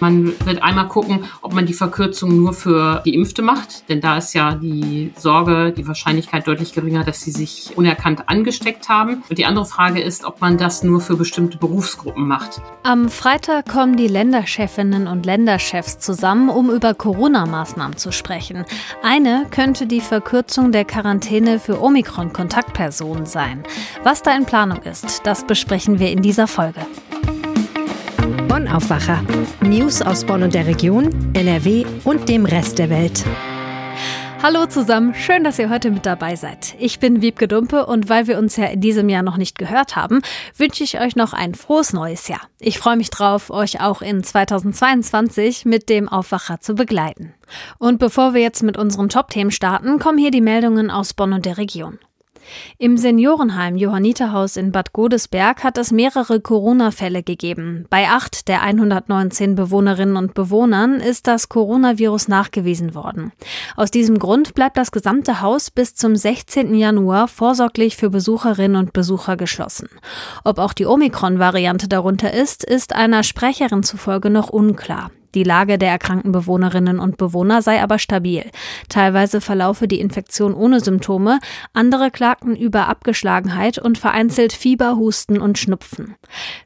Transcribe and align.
Man 0.00 0.32
wird 0.46 0.62
einmal 0.62 0.88
gucken, 0.88 1.24
ob 1.42 1.52
man 1.52 1.66
die 1.66 1.74
Verkürzung 1.74 2.36
nur 2.36 2.54
für 2.54 3.02
Geimpfte 3.04 3.42
macht, 3.42 3.88
denn 3.88 4.00
da 4.00 4.16
ist 4.16 4.32
ja 4.32 4.54
die 4.54 5.12
Sorge, 5.16 5.72
die 5.76 5.86
Wahrscheinlichkeit 5.86 6.46
deutlich 6.46 6.72
geringer, 6.72 7.04
dass 7.04 7.20
sie 7.20 7.30
sich 7.30 7.72
unerkannt 7.76 8.28
angesteckt 8.28 8.88
haben. 8.88 9.22
Und 9.28 9.38
die 9.38 9.44
andere 9.44 9.66
Frage 9.66 10.00
ist, 10.00 10.24
ob 10.24 10.40
man 10.40 10.56
das 10.56 10.82
nur 10.82 11.00
für 11.00 11.16
bestimmte 11.16 11.58
Berufsgruppen 11.58 12.26
macht. 12.26 12.62
Am 12.82 13.08
Freitag 13.10 13.68
kommen 13.68 13.96
die 13.96 14.08
Länderchefinnen 14.08 15.06
und 15.06 15.26
Länderchefs 15.26 15.98
zusammen, 15.98 16.48
um 16.48 16.70
über 16.70 16.94
Corona-Maßnahmen 16.94 17.96
zu 17.96 18.10
sprechen. 18.10 18.64
Eine 19.02 19.46
könnte 19.50 19.86
die 19.86 20.00
Verkürzung 20.00 20.72
der 20.72 20.84
Quarantäne 20.84 21.58
für 21.58 21.82
Omikron-Kontaktpersonen 21.82 23.26
sein. 23.26 23.64
Was 24.02 24.22
da 24.22 24.34
in 24.34 24.46
Planung 24.46 24.82
ist, 24.82 25.26
das 25.26 25.46
besprechen 25.46 25.98
wir 25.98 26.10
in 26.10 26.22
dieser 26.22 26.46
Folge. 26.46 26.80
Bonn 28.50 28.66
Aufwacher. 28.66 29.22
News 29.60 30.02
aus 30.02 30.24
Bonn 30.24 30.42
und 30.42 30.54
der 30.54 30.66
Region, 30.66 31.30
NRW 31.34 31.84
und 32.02 32.28
dem 32.28 32.44
Rest 32.44 32.80
der 32.80 32.90
Welt. 32.90 33.24
Hallo 34.42 34.66
zusammen, 34.66 35.14
schön, 35.14 35.44
dass 35.44 35.60
ihr 35.60 35.70
heute 35.70 35.92
mit 35.92 36.04
dabei 36.04 36.34
seid. 36.34 36.74
Ich 36.80 36.98
bin 36.98 37.22
Wiebke 37.22 37.46
Dumpe 37.46 37.86
und 37.86 38.08
weil 38.08 38.26
wir 38.26 38.38
uns 38.38 38.56
ja 38.56 38.64
in 38.64 38.80
diesem 38.80 39.08
Jahr 39.08 39.22
noch 39.22 39.36
nicht 39.36 39.56
gehört 39.56 39.94
haben, 39.94 40.20
wünsche 40.56 40.82
ich 40.82 41.00
euch 41.00 41.14
noch 41.14 41.32
ein 41.32 41.54
frohes 41.54 41.92
neues 41.92 42.26
Jahr. 42.26 42.40
Ich 42.58 42.80
freue 42.80 42.96
mich 42.96 43.10
drauf, 43.10 43.50
euch 43.50 43.80
auch 43.80 44.02
in 44.02 44.24
2022 44.24 45.64
mit 45.64 45.88
dem 45.88 46.08
Aufwacher 46.08 46.58
zu 46.58 46.74
begleiten. 46.74 47.32
Und 47.78 48.00
bevor 48.00 48.34
wir 48.34 48.42
jetzt 48.42 48.64
mit 48.64 48.76
unseren 48.76 49.10
Top-Themen 49.10 49.52
starten, 49.52 50.00
kommen 50.00 50.18
hier 50.18 50.32
die 50.32 50.40
Meldungen 50.40 50.90
aus 50.90 51.14
Bonn 51.14 51.34
und 51.34 51.46
der 51.46 51.56
Region. 51.56 52.00
Im 52.78 52.96
Seniorenheim 52.96 53.76
Johanniterhaus 53.76 54.56
in 54.56 54.72
Bad 54.72 54.92
Godesberg 54.92 55.62
hat 55.64 55.78
es 55.78 55.92
mehrere 55.92 56.40
Corona-Fälle 56.40 57.22
gegeben. 57.22 57.86
Bei 57.90 58.08
acht 58.08 58.48
der 58.48 58.62
119 58.62 59.54
Bewohnerinnen 59.54 60.16
und 60.16 60.34
Bewohnern 60.34 61.00
ist 61.00 61.26
das 61.26 61.48
Coronavirus 61.48 62.28
nachgewiesen 62.28 62.94
worden. 62.94 63.32
Aus 63.76 63.90
diesem 63.90 64.18
Grund 64.18 64.54
bleibt 64.54 64.76
das 64.76 64.92
gesamte 64.92 65.40
Haus 65.40 65.70
bis 65.70 65.94
zum 65.94 66.16
16. 66.16 66.74
Januar 66.74 67.28
vorsorglich 67.28 67.96
für 67.96 68.10
Besucherinnen 68.10 68.76
und 68.76 68.92
Besucher 68.92 69.36
geschlossen. 69.36 69.88
Ob 70.44 70.58
auch 70.58 70.72
die 70.72 70.86
Omikron-Variante 70.86 71.88
darunter 71.88 72.32
ist, 72.32 72.64
ist 72.64 72.94
einer 72.94 73.22
Sprecherin 73.22 73.82
zufolge 73.82 74.30
noch 74.30 74.50
unklar. 74.50 75.10
Die 75.34 75.44
Lage 75.44 75.78
der 75.78 75.90
erkrankten 75.90 76.32
Bewohnerinnen 76.32 76.98
und 76.98 77.16
Bewohner 77.16 77.62
sei 77.62 77.82
aber 77.82 77.98
stabil. 77.98 78.44
Teilweise 78.88 79.40
verlaufe 79.40 79.86
die 79.86 80.00
Infektion 80.00 80.54
ohne 80.54 80.80
Symptome, 80.80 81.38
andere 81.72 82.10
klagten 82.10 82.56
über 82.56 82.88
Abgeschlagenheit 82.88 83.78
und 83.78 83.98
vereinzelt 83.98 84.52
Fieber, 84.52 84.96
Husten 84.96 85.40
und 85.40 85.58
Schnupfen. 85.58 86.16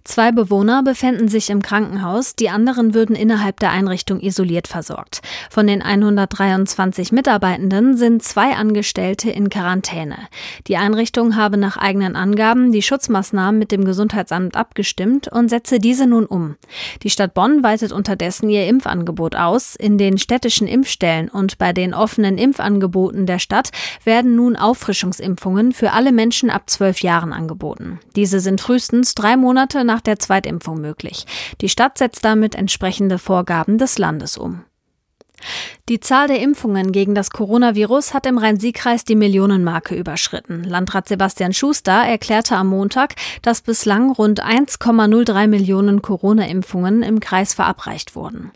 Zwei 0.05 0.33
Bewohner 0.33 0.83
befänden 0.83 1.29
sich 1.29 1.51
im 1.51 1.61
Krankenhaus, 1.61 2.37
die 2.37 2.49
anderen 2.49 2.95
würden 2.95 3.17
innerhalb 3.17 3.61
der 3.61 3.71
Einrichtung 3.71 4.21
isoliert 4.21 4.69
versorgt. 4.69 5.21
Von 5.51 5.67
den 5.67 5.83
123 5.83 7.13
Mitarbeitenden 7.13 7.97
sind 7.97 8.23
zwei 8.23 8.55
Angestellte 8.55 9.31
in 9.31 9.51
Quarantäne. 9.51 10.17
Die 10.67 10.77
Einrichtung 10.77 11.37
habe 11.37 11.57
nach 11.57 11.77
eigenen 11.77 12.17
Angaben 12.17 12.73
die 12.73 12.83
Schutzmaßnahmen 12.83 13.59
mit 13.59 13.73
dem 13.73 13.85
Gesundheitsamt 13.85 14.57
abgestimmt 14.57 15.29
und 15.29 15.49
setze 15.49 15.79
diese 15.79 16.07
nun 16.07 16.27
um. 16.27 16.57
Die 17.03 17.11
Stadt 17.11 17.35
Bonn 17.35 17.63
weitet 17.63 17.93
unterdessen 17.93 18.49
ihr 18.55 18.69
Impfangebot 18.69 19.37
aus. 19.37 19.75
In 19.75 19.99
den 19.99 20.19
städtischen 20.19 20.69
Impfstellen 20.69 21.29
und 21.29 21.59
bei 21.59 21.73
den 21.73 21.93
offenen 21.93 22.39
Impfangeboten 22.39 23.27
der 23.27 23.39
Stadt 23.39 23.71
werden 24.05 24.37
nun 24.37 24.57
Auffrischungsimpfungen 24.57 25.73
für 25.73 25.93
alle 25.93 26.13
Menschen 26.13 26.51
ab 26.51 26.71
zwölf 26.71 27.01
Jahren 27.01 27.33
angeboten. 27.33 28.01
Diese 28.17 28.41
sind 28.41 28.61
frühestens 28.61 29.15
drei 29.15 29.37
Monate 29.37 29.85
nach 29.85 30.01
der 30.01 30.19
Zweitimpfung 30.19 30.81
möglich. 30.81 31.27
Die 31.61 31.69
Stadt 31.69 31.99
setzt 31.99 32.25
damit 32.25 32.55
entsprechende 32.55 33.19
Vorgaben 33.19 33.79
des 33.79 33.99
Landes 33.99 34.39
um. 34.39 34.65
Die 35.91 36.01
Zahl 36.01 36.29
der 36.29 36.41
Impfungen 36.41 36.93
gegen 36.93 37.15
das 37.15 37.29
Coronavirus 37.29 38.15
hat 38.15 38.25
im 38.25 38.39
Rhein-Sieg-Kreis 38.39 39.05
die 39.05 39.17
Millionenmarke 39.17 39.95
überschritten. 39.95 40.65
Landrat 40.65 41.09
Sebastian 41.09 41.53
Schuster 41.53 41.93
erklärte 41.93 42.57
am 42.57 42.69
Montag, 42.69 43.17
dass 43.43 43.61
bislang 43.61 44.11
rund 44.11 44.43
1,03 44.43 45.47
Millionen 45.47 46.01
Corona-Impfungen 46.01 47.03
im 47.03 47.21
Kreis 47.21 47.53
verabreicht 47.53 48.17
wurden. 48.17 48.51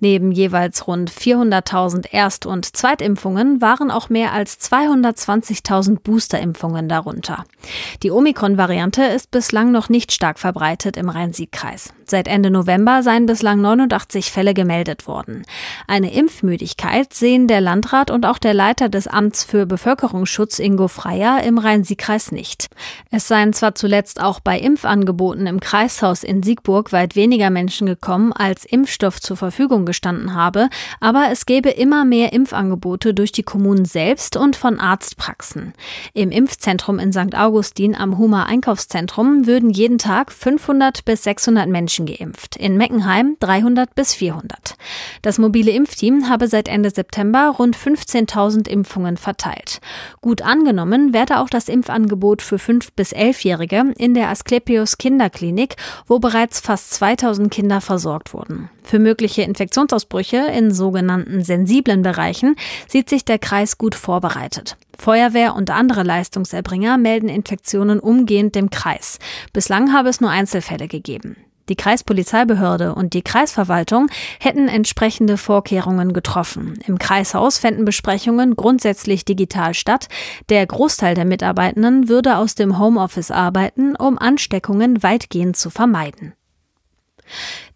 Neben 0.00 0.32
jeweils 0.32 0.88
rund 0.88 1.08
400.000 1.08 2.06
Erst- 2.10 2.46
und 2.46 2.74
Zweitimpfungen 2.76 3.60
waren 3.60 3.92
auch 3.92 4.08
mehr 4.08 4.32
als 4.32 4.58
220.000 4.58 6.00
Boosterimpfungen 6.02 6.88
darunter. 6.88 7.44
Die 8.02 8.10
Omikron-Variante 8.10 9.04
ist 9.04 9.30
bislang 9.30 9.70
noch 9.70 9.88
nicht 9.88 10.10
stark 10.10 10.40
verbreitet 10.40 10.96
im 10.96 11.08
Rhein-Sieg-Kreis. 11.08 11.92
Seit 12.06 12.26
Ende 12.26 12.50
November 12.50 13.04
seien 13.04 13.26
bislang 13.26 13.60
89 13.60 14.32
Fälle 14.32 14.52
gemeldet 14.52 15.06
worden. 15.06 15.44
Eine 15.86 16.12
Impfmüdigkeit 16.22 17.12
sehen 17.12 17.48
der 17.48 17.60
Landrat 17.60 18.12
und 18.12 18.26
auch 18.26 18.38
der 18.38 18.54
Leiter 18.54 18.88
des 18.88 19.08
Amts 19.08 19.42
für 19.42 19.66
Bevölkerungsschutz 19.66 20.60
Ingo 20.60 20.86
Freier 20.86 21.42
im 21.42 21.58
Rhein-Sieg-Kreis 21.58 22.30
nicht. 22.30 22.68
Es 23.10 23.26
seien 23.26 23.52
zwar 23.52 23.74
zuletzt 23.74 24.22
auch 24.22 24.38
bei 24.38 24.56
Impfangeboten 24.56 25.48
im 25.48 25.58
Kreishaus 25.58 26.22
in 26.22 26.44
Siegburg 26.44 26.92
weit 26.92 27.16
weniger 27.16 27.50
Menschen 27.50 27.88
gekommen, 27.88 28.32
als 28.32 28.64
Impfstoff 28.64 29.20
zur 29.20 29.36
Verfügung 29.36 29.84
gestanden 29.84 30.32
habe, 30.32 30.68
aber 31.00 31.30
es 31.32 31.44
gebe 31.44 31.70
immer 31.70 32.04
mehr 32.04 32.32
Impfangebote 32.32 33.14
durch 33.14 33.32
die 33.32 33.42
Kommunen 33.42 33.84
selbst 33.84 34.36
und 34.36 34.54
von 34.54 34.78
Arztpraxen. 34.78 35.72
Im 36.14 36.30
Impfzentrum 36.30 37.00
in 37.00 37.12
St. 37.12 37.36
Augustin 37.36 37.96
am 37.96 38.16
Huma 38.16 38.44
Einkaufszentrum 38.44 39.48
würden 39.48 39.70
jeden 39.70 39.98
Tag 39.98 40.30
500 40.30 41.04
bis 41.04 41.24
600 41.24 41.68
Menschen 41.68 42.06
geimpft, 42.06 42.54
in 42.54 42.76
Meckenheim 42.76 43.36
300 43.40 43.92
bis 43.96 44.14
400. 44.14 44.76
Das 45.22 45.38
mobile 45.38 45.72
Impfteam 45.72 46.11
habe 46.28 46.48
seit 46.48 46.68
Ende 46.68 46.90
September 46.90 47.54
rund 47.58 47.76
15.000 47.76 48.68
Impfungen 48.68 49.16
verteilt. 49.16 49.80
Gut 50.20 50.42
angenommen 50.42 51.12
werde 51.12 51.40
auch 51.40 51.48
das 51.48 51.68
Impfangebot 51.68 52.42
für 52.42 52.56
5- 52.56 52.88
bis 52.94 53.14
11-Jährige 53.14 53.92
in 53.96 54.14
der 54.14 54.30
Asklepios 54.30 54.98
Kinderklinik, 54.98 55.76
wo 56.06 56.18
bereits 56.18 56.60
fast 56.60 56.94
2000 56.94 57.50
Kinder 57.50 57.80
versorgt 57.80 58.34
wurden. 58.34 58.68
Für 58.82 58.98
mögliche 58.98 59.42
Infektionsausbrüche 59.42 60.38
in 60.38 60.72
sogenannten 60.72 61.42
sensiblen 61.42 62.02
Bereichen 62.02 62.56
sieht 62.88 63.08
sich 63.08 63.24
der 63.24 63.38
Kreis 63.38 63.78
gut 63.78 63.94
vorbereitet. 63.94 64.76
Feuerwehr 64.98 65.54
und 65.54 65.70
andere 65.70 66.02
Leistungserbringer 66.02 66.98
melden 66.98 67.28
Infektionen 67.28 68.00
umgehend 68.00 68.54
dem 68.54 68.70
Kreis. 68.70 69.18
Bislang 69.52 69.92
habe 69.92 70.08
es 70.08 70.20
nur 70.20 70.30
Einzelfälle 70.30 70.88
gegeben. 70.88 71.36
Die 71.72 71.76
Kreispolizeibehörde 71.76 72.94
und 72.94 73.14
die 73.14 73.22
Kreisverwaltung 73.22 74.10
hätten 74.38 74.68
entsprechende 74.68 75.38
Vorkehrungen 75.38 76.12
getroffen. 76.12 76.78
Im 76.86 76.98
Kreishaus 76.98 77.56
fänden 77.56 77.86
Besprechungen 77.86 78.56
grundsätzlich 78.56 79.24
digital 79.24 79.72
statt. 79.72 80.08
Der 80.50 80.66
Großteil 80.66 81.14
der 81.14 81.24
Mitarbeitenden 81.24 82.10
würde 82.10 82.36
aus 82.36 82.56
dem 82.56 82.78
Homeoffice 82.78 83.30
arbeiten, 83.30 83.96
um 83.96 84.18
Ansteckungen 84.18 85.02
weitgehend 85.02 85.56
zu 85.56 85.70
vermeiden. 85.70 86.34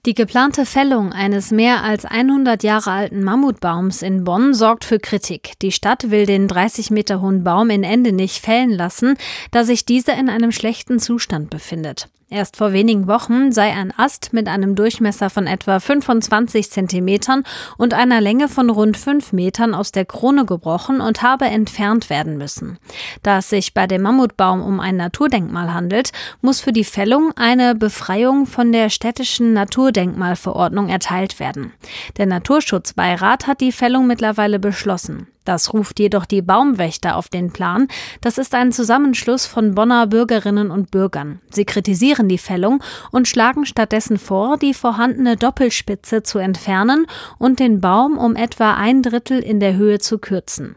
Die 0.05 0.13
geplante 0.13 0.67
Fällung 0.67 1.15
eines 1.15 1.51
mehr 1.51 1.83
als 1.83 2.05
100 2.05 2.63
Jahre 2.65 2.91
alten 2.91 3.25
Mammutbaums 3.25 4.03
in 4.03 4.25
Bonn 4.25 4.53
sorgt 4.53 4.85
für 4.85 4.99
Kritik. 4.99 5.53
Die 5.63 5.73
Stadt 5.73 6.11
will 6.11 6.27
den 6.27 6.49
30 6.49 6.91
Meter 6.91 7.23
hohen 7.23 7.45
Baum 7.45 7.71
in 7.71 7.83
Ende 7.83 8.13
nicht 8.13 8.45
fällen 8.45 8.73
lassen, 8.73 9.17
da 9.53 9.65
sich 9.65 9.87
dieser 9.87 10.19
in 10.19 10.29
einem 10.29 10.53
schlechten 10.53 10.99
Zustand 10.99 11.49
befindet. 11.49 12.11
Erst 12.29 12.57
vor 12.57 12.73
wenigen 12.73 13.07
Wochen 13.07 13.53
sei 13.53 13.73
ein 13.73 13.93
Ast 13.97 14.33
mit 14.33 14.49
einem 14.49 14.75
Durchmesser 14.75 15.31
von 15.31 15.47
etwa 15.47 15.79
25 15.79 16.73
Zentimetern 16.73 17.45
und 17.79 17.95
einer 17.95 18.21
Länge 18.21 18.49
von 18.49 18.69
rund 18.69 18.97
5 18.97 19.33
Metern 19.33 19.75
aus 19.75 19.93
der 19.93 20.07
Krone 20.07 20.45
gebrochen 20.45 21.01
und 21.01 21.23
habe 21.23 21.45
entfernt 21.45 22.11
werden 22.11 22.37
müssen. 22.37 22.79
Da 23.23 23.39
es 23.39 23.51
sich 23.51 23.75
bei 23.75 23.87
dem 23.87 24.03
Mammutbaum 24.03 24.61
um 24.61 24.81
ein 24.81 24.97
Naturdenkmal 24.97 25.73
handelt, 25.73 26.11
muss 26.41 26.61
für 26.61 26.73
die 26.73 26.83
Fällung 26.83 27.31
eine 27.37 27.77
Befreiung 27.77 28.47
von 28.47 28.73
der 28.73 28.91
städtischen 28.91 29.53
Naturdenkmalverordnung 29.53 30.89
erteilt 30.89 31.39
werden. 31.39 31.75
Der 32.17 32.27
Naturschutzbeirat 32.27 33.47
hat 33.47 33.61
die 33.61 33.71
Fällung 33.71 34.09
mittlerweile 34.09 34.59
beschlossen. 34.59 35.29
Das 35.47 35.73
ruft 35.73 36.01
jedoch 36.01 36.27
die 36.27 36.43
Baumwächter 36.43 37.17
auf 37.17 37.29
den 37.29 37.53
Plan. 37.53 37.89
Das 38.21 38.37
ist 38.37 38.55
ein 38.55 38.73
Zusammenschluss 38.73 39.47
von 39.47 39.75
Bonner 39.75 40.09
Bürgerinnen 40.09 40.71
und 40.71 40.91
Bürgern. 40.91 41.41
Sie 41.51 41.65
kritisieren 41.65 42.29
die 42.29 42.37
Fällung 42.37 42.83
und 43.13 43.29
schlagen 43.29 43.65
stattdessen 43.65 44.19
vor, 44.19 44.59
die 44.59 44.75
vorhandene 44.75 45.37
Doppelspitze 45.37 46.25
zu 46.25 46.39
entfernen 46.39 47.07
und 47.39 47.61
den 47.61 47.81
Baum 47.81 48.19
um 48.19 48.35
etwa 48.35 48.75
ein 48.75 49.03
Drittel 49.03 49.39
in 49.39 49.61
der 49.61 49.77
Höhe 49.77 50.01
zu 50.01 50.19
kürzen. 50.19 50.77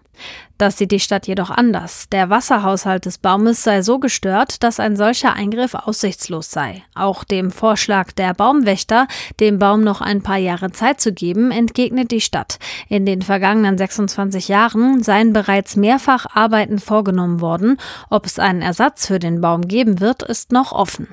Das 0.58 0.78
sieht 0.78 0.92
die 0.92 1.00
Stadt 1.00 1.26
jedoch 1.26 1.50
anders. 1.50 2.10
Der 2.12 2.30
Wasserhaushalt 2.30 3.06
des 3.06 3.18
Baumes 3.18 3.64
sei 3.64 3.82
so 3.82 3.98
gestört, 4.00 4.62
dass 4.62 4.80
ein 4.80 4.98
solcher 4.98 5.34
Eingriff 5.34 5.74
aussichtslos 5.74 6.52
sei. 6.52 6.84
Auch 6.96 7.24
dem 7.24 7.50
Vorschlag 7.52 8.12
der 8.12 8.34
Baumwächter, 8.34 9.08
dem 9.40 9.58
Baum 9.58 9.84
noch 9.84 10.02
ein 10.02 10.22
paar 10.22 10.38
Jahre 10.38 10.72
Zeit 10.72 11.00
zu 11.00 11.14
geben, 11.14 11.52
entgegnet 11.52 12.12
die 12.12 12.20
Stadt. 12.20 12.60
In 12.90 13.06
den 13.06 13.22
vergangenen 13.22 13.78
26 13.78 14.50
Jahren 14.50 15.02
seien 15.02 15.32
bereits 15.32 15.76
mehrfach 15.78 16.26
Arbeiten 16.34 16.80
vorgenommen 16.80 17.40
worden. 17.40 17.78
Ob 18.10 18.26
es 18.26 18.38
einen 18.38 18.62
Ersatz 18.62 19.08
für 19.08 19.20
den 19.20 19.40
Baum 19.40 19.68
geben 19.68 20.02
wird, 20.02 20.24
ist 20.24 20.52
noch 20.52 20.74
offen. 20.74 21.08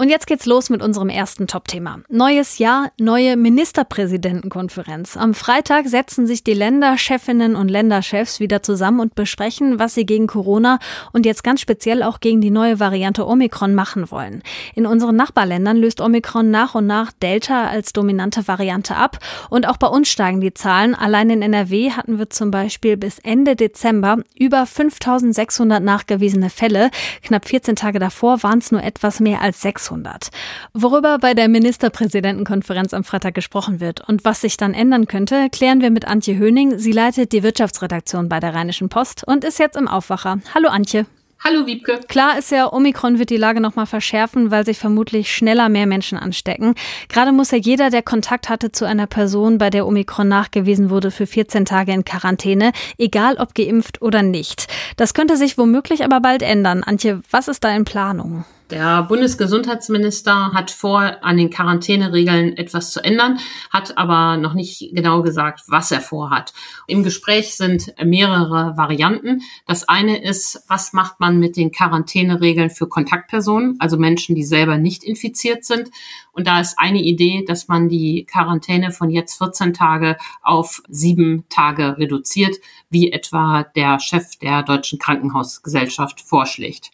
Und 0.00 0.10
jetzt 0.10 0.28
geht's 0.28 0.46
los 0.46 0.70
mit 0.70 0.80
unserem 0.80 1.08
ersten 1.08 1.48
Top-Thema. 1.48 1.98
Neues 2.08 2.58
Jahr, 2.58 2.92
neue 3.00 3.36
Ministerpräsidentenkonferenz. 3.36 5.16
Am 5.16 5.34
Freitag 5.34 5.88
setzen 5.88 6.24
sich 6.24 6.44
die 6.44 6.54
Länderchefinnen 6.54 7.56
und 7.56 7.68
Länderchefs 7.68 8.38
wieder 8.38 8.62
zusammen 8.62 9.00
und 9.00 9.16
besprechen, 9.16 9.80
was 9.80 9.94
sie 9.94 10.06
gegen 10.06 10.28
Corona 10.28 10.78
und 11.12 11.26
jetzt 11.26 11.42
ganz 11.42 11.60
speziell 11.60 12.04
auch 12.04 12.20
gegen 12.20 12.40
die 12.40 12.52
neue 12.52 12.78
Variante 12.78 13.26
Omikron 13.26 13.74
machen 13.74 14.08
wollen. 14.12 14.44
In 14.76 14.86
unseren 14.86 15.16
Nachbarländern 15.16 15.76
löst 15.76 16.00
Omikron 16.00 16.48
nach 16.48 16.76
und 16.76 16.86
nach 16.86 17.10
Delta 17.10 17.66
als 17.66 17.92
dominante 17.92 18.46
Variante 18.46 18.94
ab 18.94 19.18
und 19.50 19.66
auch 19.66 19.78
bei 19.78 19.88
uns 19.88 20.08
steigen 20.08 20.40
die 20.40 20.54
Zahlen. 20.54 20.94
Allein 20.94 21.28
in 21.28 21.42
NRW 21.42 21.90
hatten 21.90 22.20
wir 22.20 22.30
zum 22.30 22.52
Beispiel 22.52 22.96
bis 22.96 23.18
Ende 23.18 23.56
Dezember 23.56 24.18
über 24.38 24.64
5600 24.64 25.82
nachgewiesene 25.82 26.50
Fälle. 26.50 26.92
Knapp 27.24 27.48
14 27.48 27.74
Tage 27.74 27.98
davor 27.98 28.44
waren 28.44 28.60
es 28.60 28.70
nur 28.70 28.84
etwas 28.84 29.18
mehr 29.18 29.42
als 29.42 29.60
600. 29.60 29.87
600. 29.88 30.28
Worüber 30.74 31.18
bei 31.18 31.34
der 31.34 31.48
Ministerpräsidentenkonferenz 31.48 32.92
am 32.94 33.04
Freitag 33.04 33.34
gesprochen 33.34 33.80
wird 33.80 34.06
und 34.08 34.24
was 34.24 34.40
sich 34.40 34.56
dann 34.56 34.74
ändern 34.74 35.06
könnte, 35.06 35.48
klären 35.50 35.80
wir 35.80 35.90
mit 35.90 36.06
Antje 36.06 36.36
Höning. 36.36 36.78
Sie 36.78 36.92
leitet 36.92 37.32
die 37.32 37.42
Wirtschaftsredaktion 37.42 38.28
bei 38.28 38.40
der 38.40 38.54
Rheinischen 38.54 38.88
Post 38.88 39.24
und 39.26 39.44
ist 39.44 39.58
jetzt 39.58 39.76
im 39.76 39.88
Aufwacher. 39.88 40.38
Hallo 40.54 40.68
Antje. 40.68 41.06
Hallo 41.44 41.66
Wiebke. 41.66 42.00
Klar 42.08 42.36
ist 42.36 42.50
ja, 42.50 42.72
Omikron 42.72 43.20
wird 43.20 43.30
die 43.30 43.36
Lage 43.36 43.60
nochmal 43.60 43.86
verschärfen, 43.86 44.50
weil 44.50 44.64
sich 44.64 44.76
vermutlich 44.76 45.32
schneller 45.32 45.68
mehr 45.68 45.86
Menschen 45.86 46.18
anstecken. 46.18 46.74
Gerade 47.08 47.30
muss 47.30 47.52
ja 47.52 47.58
jeder, 47.58 47.90
der 47.90 48.02
Kontakt 48.02 48.48
hatte 48.48 48.72
zu 48.72 48.84
einer 48.84 49.06
Person, 49.06 49.56
bei 49.56 49.70
der 49.70 49.86
Omikron 49.86 50.26
nachgewiesen 50.26 50.90
wurde, 50.90 51.12
für 51.12 51.28
14 51.28 51.64
Tage 51.64 51.92
in 51.92 52.04
Quarantäne, 52.04 52.72
egal 52.98 53.36
ob 53.36 53.54
geimpft 53.54 54.02
oder 54.02 54.24
nicht. 54.24 54.66
Das 54.96 55.14
könnte 55.14 55.36
sich 55.36 55.56
womöglich 55.56 56.04
aber 56.04 56.20
bald 56.20 56.42
ändern. 56.42 56.82
Antje, 56.82 57.20
was 57.30 57.46
ist 57.46 57.62
da 57.62 57.70
in 57.70 57.84
Planung? 57.84 58.44
Der 58.70 59.02
Bundesgesundheitsminister 59.04 60.52
hat 60.52 60.70
vor, 60.70 61.00
an 61.22 61.38
den 61.38 61.48
Quarantäneregeln 61.48 62.54
etwas 62.58 62.90
zu 62.90 63.02
ändern, 63.02 63.38
hat 63.70 63.96
aber 63.96 64.36
noch 64.36 64.52
nicht 64.52 64.90
genau 64.92 65.22
gesagt, 65.22 65.62
was 65.68 65.90
er 65.90 66.02
vorhat. 66.02 66.52
Im 66.86 67.02
Gespräch 67.02 67.54
sind 67.54 67.94
mehrere 68.04 68.76
Varianten. 68.76 69.40
Das 69.66 69.88
eine 69.88 70.22
ist, 70.22 70.64
was 70.68 70.92
macht 70.92 71.18
man 71.18 71.38
mit 71.38 71.56
den 71.56 71.72
Quarantäneregeln 71.72 72.68
für 72.68 72.86
Kontaktpersonen, 72.86 73.76
also 73.78 73.96
Menschen, 73.96 74.34
die 74.34 74.44
selber 74.44 74.76
nicht 74.76 75.02
infiziert 75.02 75.64
sind. 75.64 75.90
Und 76.32 76.46
da 76.46 76.60
ist 76.60 76.78
eine 76.78 77.00
Idee, 77.00 77.46
dass 77.48 77.68
man 77.68 77.88
die 77.88 78.26
Quarantäne 78.30 78.92
von 78.92 79.08
jetzt 79.08 79.38
14 79.38 79.72
Tage 79.72 80.18
auf 80.42 80.82
sieben 80.88 81.46
Tage 81.48 81.96
reduziert, 81.96 82.56
wie 82.90 83.12
etwa 83.12 83.62
der 83.62 83.98
Chef 83.98 84.36
der 84.36 84.62
Deutschen 84.62 84.98
Krankenhausgesellschaft 84.98 86.20
vorschlägt. 86.20 86.90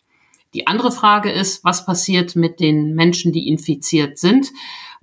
Die 0.54 0.68
andere 0.68 0.92
Frage 0.92 1.32
ist, 1.32 1.64
was 1.64 1.84
passiert 1.84 2.36
mit 2.36 2.60
den 2.60 2.94
Menschen, 2.94 3.32
die 3.32 3.48
infiziert 3.48 4.18
sind, 4.18 4.52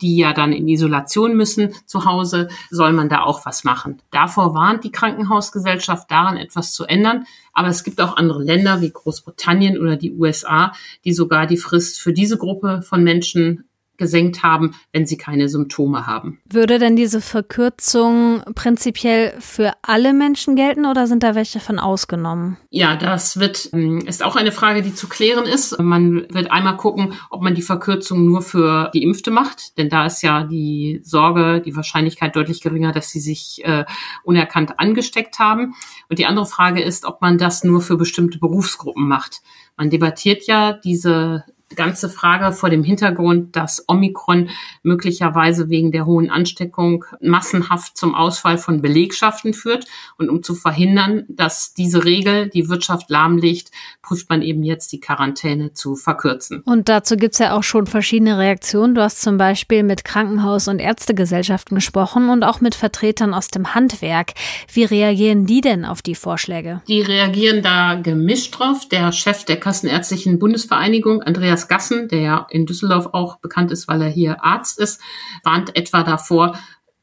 die 0.02 0.16
ja 0.16 0.34
dann 0.34 0.54
in 0.54 0.70
Isolation 0.70 1.36
müssen 1.36 1.74
zu 1.86 2.06
Hause? 2.06 2.48
Soll 2.70 2.94
man 2.94 3.10
da 3.10 3.24
auch 3.24 3.46
was 3.46 3.66
machen? 3.66 4.02
Davor 4.12 4.54
warnt 4.54 4.86
die 4.86 4.92
Krankenhausgesellschaft 4.92 6.10
daran, 6.10 6.38
etwas 6.38 6.74
zu 6.74 6.86
ändern. 6.86 7.26
Aber 7.52 7.68
es 7.68 7.84
gibt 7.84 8.00
auch 8.00 8.16
andere 8.16 8.42
Länder 8.42 8.80
wie 8.80 8.92
Großbritannien 8.92 9.78
oder 9.78 9.98
die 9.98 10.14
USA, 10.14 10.72
die 11.04 11.14
sogar 11.14 11.48
die 11.48 11.58
Frist 11.58 12.00
für 12.00 12.14
diese 12.14 12.38
Gruppe 12.38 12.82
von 12.82 13.04
Menschen 13.04 13.66
gesenkt 13.98 14.42
haben, 14.42 14.74
wenn 14.92 15.06
sie 15.06 15.18
keine 15.18 15.48
Symptome 15.48 16.08
haben. 16.08 16.40
Würde 16.50 16.80
denn 16.80 16.96
diese 16.96 17.22
Verkürzung 17.22 18.42
prinzipiell 18.56 19.34
für 19.40 19.74
alle 19.84 20.14
Menschen 20.14 20.56
gelten 20.56 20.86
oder 20.86 21.06
sind 21.06 21.24
da 21.24 21.36
welche 21.36 21.60
von 21.60 21.78
ausgenommen? 21.78 22.58
Ja, 22.70 22.96
das 22.96 23.40
wird, 23.40 23.70
ähm, 23.74 24.00
ist 24.08 24.24
auch 24.24 24.36
eine 24.36 24.52
Frage, 24.52 24.82
die 24.82 24.96
zu 24.96 25.08
klären 25.08 25.46
ist. 25.46 25.80
Man 25.80 26.26
wird 26.30 26.52
einmal 26.52 26.78
gucken, 26.78 27.14
ob 27.30 27.42
man 27.42 27.54
die 27.54 27.62
Verkürzung 27.62 28.26
nur 28.26 28.42
für 28.42 28.90
Geimpfte 28.94 29.30
macht, 29.30 29.78
denn 29.78 29.90
da 29.90 30.06
ist 30.06 30.24
ja 30.24 30.46
die 30.46 31.02
Sorge, 31.04 31.62
die 31.62 31.76
Wahrscheinlichkeit 31.76 32.36
deutlich 32.36 32.62
geringer, 32.62 32.92
dass 32.92 33.12
sie 33.12 33.20
sich 33.20 33.62
äh, 33.64 33.86
unerkannt 34.24 34.80
angesteckt 34.80 35.38
haben. 35.38 35.76
Und 36.10 36.18
die 36.18 36.26
andere 36.26 36.46
Frage 36.48 36.82
ist, 36.82 37.06
ob 37.06 37.22
man 37.22 37.38
das 37.38 37.64
nur 37.64 37.82
für 37.82 37.98
bestimmte 37.98 38.40
Berufsgruppen 38.40 39.08
macht. 39.08 39.42
Man 39.78 39.90
debattiert 39.90 40.48
ja 40.48 40.74
diese 40.74 41.44
ganze 41.76 42.10
Frage 42.10 42.52
vor 42.54 42.70
dem 42.70 42.84
Hintergrund, 42.84 43.56
dass 43.56 43.84
Omikron 43.88 44.50
möglicherweise 44.84 45.70
wegen 45.70 45.92
der 45.92 46.06
hohen 46.06 46.30
Ansteckung 46.30 47.06
massenhaft 47.22 47.98
zum 47.98 48.16
Ausfall 48.16 48.58
von 48.58 48.82
Belegschaften 48.82 49.54
führt. 49.54 49.86
Und 50.18 50.30
um 50.30 50.44
zu 50.44 50.56
verhindern, 50.56 51.24
dass 51.30 51.74
diese 51.74 52.06
Regel 52.06 52.50
die 52.50 52.70
Wirtschaft 52.70 53.10
lahmlegt, 53.10 53.72
prüft 54.02 54.30
man 54.30 54.42
eben 54.42 54.64
jetzt 54.64 54.92
die 54.92 55.00
Quarantäne 55.00 55.74
zu 55.74 55.96
verkürzen. 55.96 56.62
Und 56.66 56.90
dazu 56.90 57.16
gibt's 57.16 57.40
ja 57.40 57.56
auch 57.56 57.64
schon 57.64 57.88
verschiedene 57.88 58.38
Reaktionen. 58.38 58.96
Du 58.96 59.02
hast 59.02 59.22
zum 59.22 59.38
Beispiel 59.38 59.84
mit 59.84 60.04
Krankenhaus- 60.04 60.68
und 60.68 60.80
Ärztegesellschaften 60.80 61.76
gesprochen 61.76 62.30
und 62.30 62.44
auch 62.44 62.62
mit 62.62 62.76
Vertretern 62.76 63.34
aus 63.34 63.48
dem 63.48 63.74
Handwerk. 63.74 64.34
Wie 64.74 64.84
reagieren 64.84 65.46
die 65.46 65.62
denn 65.62 65.86
auf 65.86 66.02
die 66.02 66.16
Vorschläge? 66.16 66.82
Die 66.88 67.02
reagieren 67.02 67.62
da 67.62 67.96
gemischt 67.96 68.58
drauf. 68.58 68.88
Der 68.90 69.12
Chef 69.12 69.46
der 69.46 69.58
Kassenärztlichen 69.58 70.40
Bundesvereinigung, 70.40 71.22
Andreas 71.22 71.61
Andreas 71.62 71.68
Gassen, 71.68 72.08
der 72.08 72.20
ja 72.20 72.48
in 72.50 72.66
Düsseldorf 72.66 73.10
auch 73.14 73.38
bekannt 73.40 73.72
ist, 73.72 73.88
weil 73.88 74.02
er 74.02 74.10
hier 74.10 74.44
Arzt 74.44 74.80
ist, 74.80 75.02
warnt 75.44 75.76
etwa 75.76 76.04
davor, 76.04 76.58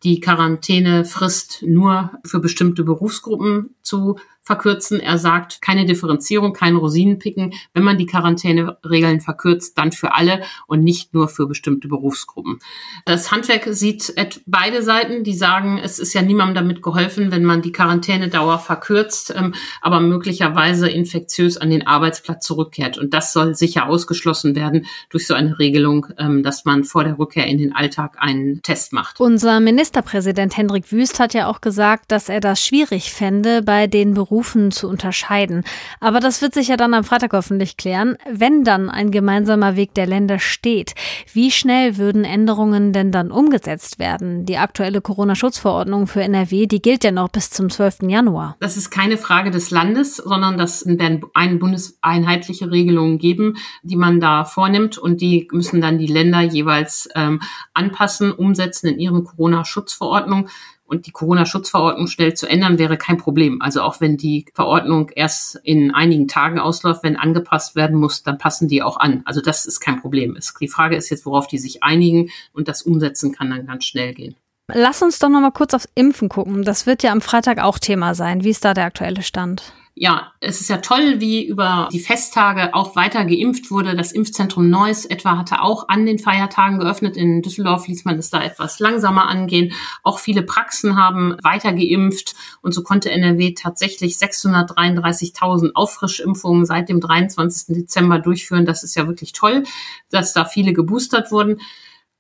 die 0.05 0.21
Quarantänefrist 0.21 1.63
nur 1.67 2.13
für 2.25 2.39
bestimmte 2.39 2.85
Berufsgruppen 2.85 3.75
zu 3.83 4.19
verkürzen. 4.49 4.99
Er 4.99 5.19
sagt, 5.19 5.63
keine 5.63 5.85
Differenzierung, 5.85 6.55
kein 6.55 6.75
Rosinenpicken. 6.75 7.53
Wenn 7.75 7.85
man 7.85 7.99
die 7.99 8.07
Quarantäneregeln 8.07 9.21
verkürzt, 9.21 9.77
dann 9.79 9.93
für 9.93 10.15
alle 10.15 10.41
und 10.67 10.83
nicht 10.83 11.15
nur 11.15 11.29
für 11.29 11.47
bestimmte 11.47 11.87
Berufsgruppen. 11.87 12.59
Das 13.05 13.31
Handwerk 13.31 13.69
sieht 13.71 14.15
beide 14.47 14.83
Seiten, 14.83 15.23
die 15.23 15.35
sagen, 15.35 15.79
es 15.79 15.99
ist 15.99 16.15
ja 16.15 16.23
niemandem 16.23 16.55
damit 16.57 16.83
geholfen, 16.83 17.31
wenn 17.31 17.45
man 17.45 17.61
die 17.61 17.73
Quarantänedauer 17.73 18.59
verkürzt, 18.59 19.35
ähm, 19.37 19.55
aber 19.83 20.01
möglicherweise 20.01 20.89
infektiös 20.89 21.59
an 21.59 21.69
den 21.69 21.87
Arbeitsplatz 21.87 22.47
zurückkehrt. 22.47 22.97
Und 22.97 23.13
das 23.13 23.35
soll 23.35 23.55
sicher 23.55 23.87
ausgeschlossen 23.87 24.57
werden 24.57 24.87
durch 25.11 25.27
so 25.27 25.35
eine 25.35 25.59
Regelung, 25.59 26.07
ähm, 26.17 26.43
dass 26.43 26.65
man 26.65 26.85
vor 26.85 27.05
der 27.05 27.19
Rückkehr 27.19 27.47
in 27.47 27.59
den 27.59 27.75
Alltag 27.75 28.17
einen 28.19 28.63
Test 28.63 28.95
macht. 28.95 29.21
Unser 29.21 29.61
Ministerpräsident 29.61 30.57
Hendrik 30.57 30.91
Wüst 30.91 31.21
hat 31.21 31.35
ja 31.35 31.49
auch 31.49 31.61
gesagt, 31.61 32.11
dass 32.11 32.31
er 32.31 32.41
das 32.41 32.65
schwierig 32.65 33.13
fände, 33.13 33.61
bei 33.63 33.87
den 33.87 34.15
Berufen 34.15 34.38
Berufen 34.39 34.71
zu 34.71 34.89
unterscheiden. 34.89 35.65
Aber 35.99 36.21
das 36.21 36.41
wird 36.43 36.55
sich 36.55 36.69
ja 36.69 36.77
dann 36.77 36.95
am 36.95 37.03
Freitag 37.03 37.33
hoffentlich 37.33 37.77
klären, 37.77 38.17
wenn 38.31 38.63
dann 38.63 38.89
ein 38.89 39.11
gemeinsamer 39.11 39.75
Weg 39.75 39.95
der 39.95 40.07
Länder 40.07 40.39
steht. 40.39 40.95
Wie 41.33 41.51
schnell 41.51 41.97
würden 41.97 42.25
Änderungen 42.25 42.93
denn 42.93 43.11
dann 43.11 43.33
umgesetzt 43.33 43.99
werden? 43.99 44.47
Die 44.47 44.57
aktuelle 44.57 45.01
Corona-Schutzverordnung 45.01 46.07
für 46.07 46.23
NRW, 46.23 46.67
die 46.67 46.81
gilt 46.81 47.03
ja 47.03 47.11
noch 47.11 47.31
bis 47.31 47.51
zum 47.51 47.69
12. 47.69 48.03
Januar. 48.03 48.57
Das 48.61 48.77
ist 48.77 48.91
keine 48.91 49.17
Frage 49.17 49.51
des 49.51 49.73
Landes, 49.73 50.19
sondern 50.19 50.57
das 50.57 50.87
werden 50.87 51.23
eine 51.35 51.57
bundeseinheitliche 51.57 52.71
Regelungen 52.71 53.19
geben, 53.19 53.57
die 53.83 53.97
man 53.97 54.21
da 54.21 54.45
vornimmt 54.45 54.99
und 54.99 55.21
die 55.21 55.49
müssen 55.51 55.81
dann 55.81 55.99
die 55.99 56.07
Länder 56.07 56.43
jeweils 56.43 57.09
ähm, 57.17 57.41
anpassen, 57.75 58.31
umsetzen 58.31 58.87
in 58.87 59.01
ihren 59.01 59.25
Corona-Schutzverordnung 59.25 60.49
und 60.89 61.07
die 61.07 61.13
Corona-Schutzverordnung 61.13 62.07
schnell 62.07 62.33
zu 62.33 62.49
ändern, 62.49 62.79
wäre 62.79 62.97
kein 62.97 63.19
Problem. 63.19 63.61
Also 63.61 63.83
auch 63.83 64.01
wenn 64.01 64.17
die 64.17 64.47
Verordnung 64.55 65.11
erst 65.15 65.61
in 65.63 65.95
einigen 65.95 66.29
Tagen 66.29 66.59
ausläuft, 66.59 67.03
wenn 67.03 67.17
angepasst 67.17 67.77
werden 67.77 68.01
muss, 68.01 68.23
dann 68.23 68.39
passen 68.39 68.69
die 68.69 68.83
auch 68.83 68.97
an. 68.97 69.21
Also 69.27 69.43
das 69.43 69.67
ist 69.67 69.81
kein 69.81 70.01
Problem. 70.01 70.39
Die 70.61 70.69
Frage 70.69 70.97
ist 70.97 71.11
jetzt, 71.11 71.27
worauf 71.27 71.47
die 71.47 71.59
sich 71.59 71.83
einigen 71.83 72.31
und 72.55 72.69
das 72.69 72.83
Umsetzen 72.83 73.33
kann 73.33 73.51
dann 73.51 73.67
ganz 73.67 73.85
schnell 73.85 74.15
gehen. 74.15 74.35
Lass 74.73 75.03
uns 75.03 75.19
doch 75.19 75.29
noch 75.29 75.41
mal 75.41 75.51
kurz 75.51 75.75
aufs 75.75 75.89
Impfen 75.95 76.31
gucken. 76.31 76.63
Das 76.63 76.87
wird 76.87 77.03
ja 77.03 77.13
am 77.13 77.21
Freitag 77.21 77.63
auch 77.63 77.79
Thema 77.79 78.15
sein. 78.15 78.43
Wie 78.43 78.51
ist 78.51 78.65
da 78.65 78.73
der 78.73 78.85
aktuelle 78.85 79.23
Stand? 79.23 79.75
Ja, 80.01 80.33
es 80.41 80.61
ist 80.61 80.69
ja 80.69 80.79
toll, 80.79 81.21
wie 81.21 81.45
über 81.45 81.89
die 81.93 81.99
Festtage 81.99 82.75
auch 82.75 82.95
weiter 82.95 83.25
geimpft 83.25 83.71
wurde. 83.71 83.97
Das 83.97 84.13
Impfzentrum 84.13 84.71
Neuss 84.71 85.05
etwa 85.05 85.37
hatte 85.37 85.63
auch 85.63 85.89
an 85.89 86.07
den 86.07 86.19
Feiertagen 86.19 86.79
geöffnet. 86.79 87.17
In 87.17 87.43
Düsseldorf 87.43 87.89
ließ 87.89 88.05
man 88.05 88.19
es 88.19 88.31
da 88.31 88.43
etwas 88.43 88.79
langsamer 88.79 89.29
angehen. 89.29 89.73
Auch 90.05 90.21
viele 90.21 90.43
Praxen 90.43 90.97
haben 90.97 91.37
weiter 91.43 91.73
geimpft 91.73 92.35
und 92.63 92.75
so 92.75 92.83
konnte 92.83 93.11
NRW 93.11 93.55
tatsächlich 93.55 94.15
633.000 94.15 95.73
Auffrischimpfungen 95.75 96.65
seit 96.65 96.89
dem 96.89 97.01
23. 97.01 97.75
Dezember 97.75 98.21
durchführen. 98.21 98.67
Das 98.67 98.85
ist 98.85 98.95
ja 98.95 99.09
wirklich 99.09 99.33
toll, 99.33 99.65
dass 100.11 100.33
da 100.33 100.45
viele 100.45 100.73
geboostert 100.73 101.33
wurden. 101.33 101.61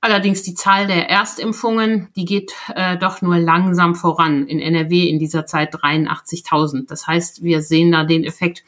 Allerdings 0.01 0.45
die 0.45 0.55
Zahl 0.55 0.87
der 0.87 1.11
Erstimpfungen, 1.11 2.09
die 2.15 2.25
geht 2.25 2.53
äh, 2.75 2.97
doch 2.97 3.21
nur 3.21 3.39
langsam 3.39 3.97
voran. 3.97 4.47
In 4.47 4.61
NRW 4.61 5.09
in 5.09 5.19
dieser 5.19 5.45
Zeit 5.45 5.75
83.000. 5.75 6.87
Das 6.87 7.09
heißt, 7.09 7.43
wir 7.43 7.63
sehen 7.63 7.91
da 7.91 8.05
den 8.05 8.23
Effekt, 8.23 8.63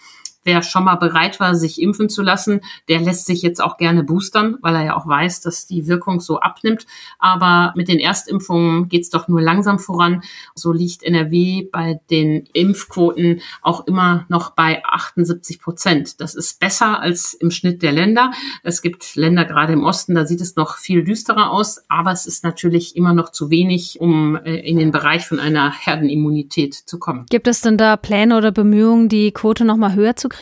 wer 0.44 0.62
schon 0.62 0.84
mal 0.84 0.96
bereit 0.96 1.40
war, 1.40 1.54
sich 1.54 1.80
impfen 1.80 2.08
zu 2.08 2.22
lassen, 2.22 2.60
der 2.88 3.00
lässt 3.00 3.26
sich 3.26 3.42
jetzt 3.42 3.62
auch 3.62 3.76
gerne 3.76 4.02
boostern, 4.02 4.56
weil 4.62 4.74
er 4.74 4.84
ja 4.84 4.96
auch 4.96 5.06
weiß, 5.06 5.40
dass 5.42 5.66
die 5.66 5.86
Wirkung 5.86 6.20
so 6.20 6.40
abnimmt. 6.40 6.86
Aber 7.18 7.72
mit 7.76 7.88
den 7.88 7.98
Erstimpfungen 7.98 8.88
geht 8.88 9.02
es 9.02 9.10
doch 9.10 9.28
nur 9.28 9.40
langsam 9.40 9.78
voran. 9.78 10.22
So 10.54 10.72
liegt 10.72 11.02
NRW 11.02 11.68
bei 11.70 12.00
den 12.10 12.46
Impfquoten 12.52 13.40
auch 13.62 13.86
immer 13.86 14.24
noch 14.28 14.50
bei 14.50 14.82
78 14.84 15.60
Prozent. 15.60 16.20
Das 16.20 16.34
ist 16.34 16.58
besser 16.58 17.00
als 17.00 17.34
im 17.34 17.50
Schnitt 17.50 17.82
der 17.82 17.92
Länder. 17.92 18.32
Es 18.62 18.82
gibt 18.82 19.16
Länder 19.16 19.44
gerade 19.44 19.72
im 19.72 19.84
Osten, 19.84 20.14
da 20.14 20.24
sieht 20.24 20.40
es 20.40 20.56
noch 20.56 20.76
viel 20.76 21.04
düsterer 21.04 21.50
aus, 21.50 21.82
aber 21.88 22.12
es 22.12 22.26
ist 22.26 22.44
natürlich 22.44 22.96
immer 22.96 23.12
noch 23.12 23.30
zu 23.30 23.50
wenig, 23.50 24.00
um 24.00 24.36
äh, 24.36 24.56
in 24.56 24.78
den 24.78 24.90
Bereich 24.90 25.26
von 25.26 25.38
einer 25.38 25.72
Herdenimmunität 25.72 26.74
zu 26.74 26.98
kommen. 26.98 27.26
Gibt 27.28 27.46
es 27.46 27.60
denn 27.60 27.76
da 27.76 27.96
Pläne 27.96 28.36
oder 28.36 28.52
Bemühungen, 28.52 29.08
die 29.08 29.32
Quote 29.32 29.64
noch 29.64 29.76
mal 29.76 29.94
höher 29.94 30.16
zu 30.16 30.28
kriegen? 30.28 30.39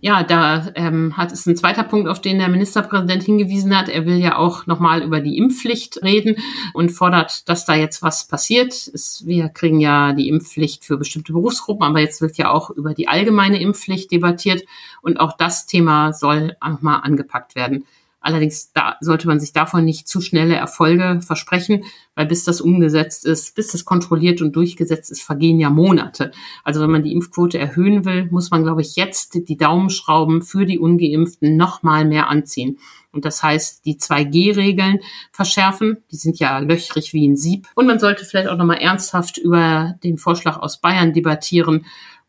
Ja, 0.00 0.22
da 0.22 0.70
ähm, 0.74 1.16
hat 1.16 1.32
es 1.32 1.46
ein 1.46 1.56
zweiter 1.56 1.82
Punkt, 1.82 2.08
auf 2.08 2.20
den 2.20 2.38
der 2.38 2.48
Ministerpräsident 2.48 3.22
hingewiesen 3.22 3.76
hat. 3.76 3.88
Er 3.88 4.04
will 4.04 4.18
ja 4.18 4.36
auch 4.36 4.66
nochmal 4.66 5.02
über 5.02 5.20
die 5.20 5.38
Impfpflicht 5.38 6.02
reden 6.02 6.36
und 6.74 6.90
fordert, 6.90 7.48
dass 7.48 7.64
da 7.64 7.74
jetzt 7.74 8.02
was 8.02 8.28
passiert. 8.28 8.72
Es, 8.72 9.24
wir 9.26 9.48
kriegen 9.48 9.80
ja 9.80 10.12
die 10.12 10.28
Impfpflicht 10.28 10.84
für 10.84 10.98
bestimmte 10.98 11.32
Berufsgruppen, 11.32 11.84
aber 11.84 12.00
jetzt 12.00 12.20
wird 12.20 12.36
ja 12.36 12.50
auch 12.50 12.70
über 12.70 12.92
die 12.92 13.08
allgemeine 13.08 13.60
Impfpflicht 13.60 14.12
debattiert 14.12 14.64
und 15.00 15.18
auch 15.18 15.36
das 15.36 15.66
Thema 15.66 16.12
soll 16.12 16.56
nochmal 16.64 17.00
angepackt 17.02 17.54
werden. 17.54 17.84
Allerdings 18.26 18.72
da 18.72 18.96
sollte 19.00 19.28
man 19.28 19.38
sich 19.38 19.52
davon 19.52 19.84
nicht 19.84 20.08
zu 20.08 20.20
schnelle 20.20 20.56
Erfolge 20.56 21.20
versprechen, 21.24 21.84
weil 22.16 22.26
bis 22.26 22.42
das 22.42 22.60
umgesetzt 22.60 23.24
ist, 23.24 23.54
bis 23.54 23.68
das 23.68 23.84
kontrolliert 23.84 24.42
und 24.42 24.56
durchgesetzt 24.56 25.12
ist, 25.12 25.22
vergehen 25.22 25.60
ja 25.60 25.70
Monate. 25.70 26.32
Also 26.64 26.80
wenn 26.80 26.90
man 26.90 27.04
die 27.04 27.12
Impfquote 27.12 27.56
erhöhen 27.56 28.04
will, 28.04 28.26
muss 28.32 28.50
man, 28.50 28.64
glaube 28.64 28.82
ich, 28.82 28.96
jetzt 28.96 29.48
die 29.48 29.56
Daumenschrauben 29.56 30.42
für 30.42 30.66
die 30.66 30.80
Ungeimpften 30.80 31.56
noch 31.56 31.84
mal 31.84 32.04
mehr 32.04 32.28
anziehen. 32.28 32.78
Und 33.12 33.24
das 33.24 33.44
heißt, 33.44 33.86
die 33.86 33.94
2G-Regeln 33.94 34.98
verschärfen. 35.30 35.98
Die 36.10 36.16
sind 36.16 36.40
ja 36.40 36.58
löchrig 36.58 37.12
wie 37.12 37.28
ein 37.28 37.36
Sieb. 37.36 37.68
Und 37.76 37.86
man 37.86 38.00
sollte 38.00 38.24
vielleicht 38.24 38.48
auch 38.48 38.58
noch 38.58 38.66
mal 38.66 38.74
ernsthaft 38.74 39.38
über 39.38 39.94
den 40.02 40.18
Vorschlag 40.18 40.58
aus 40.58 40.80
Bayern 40.80 41.12
debattieren, 41.12 41.86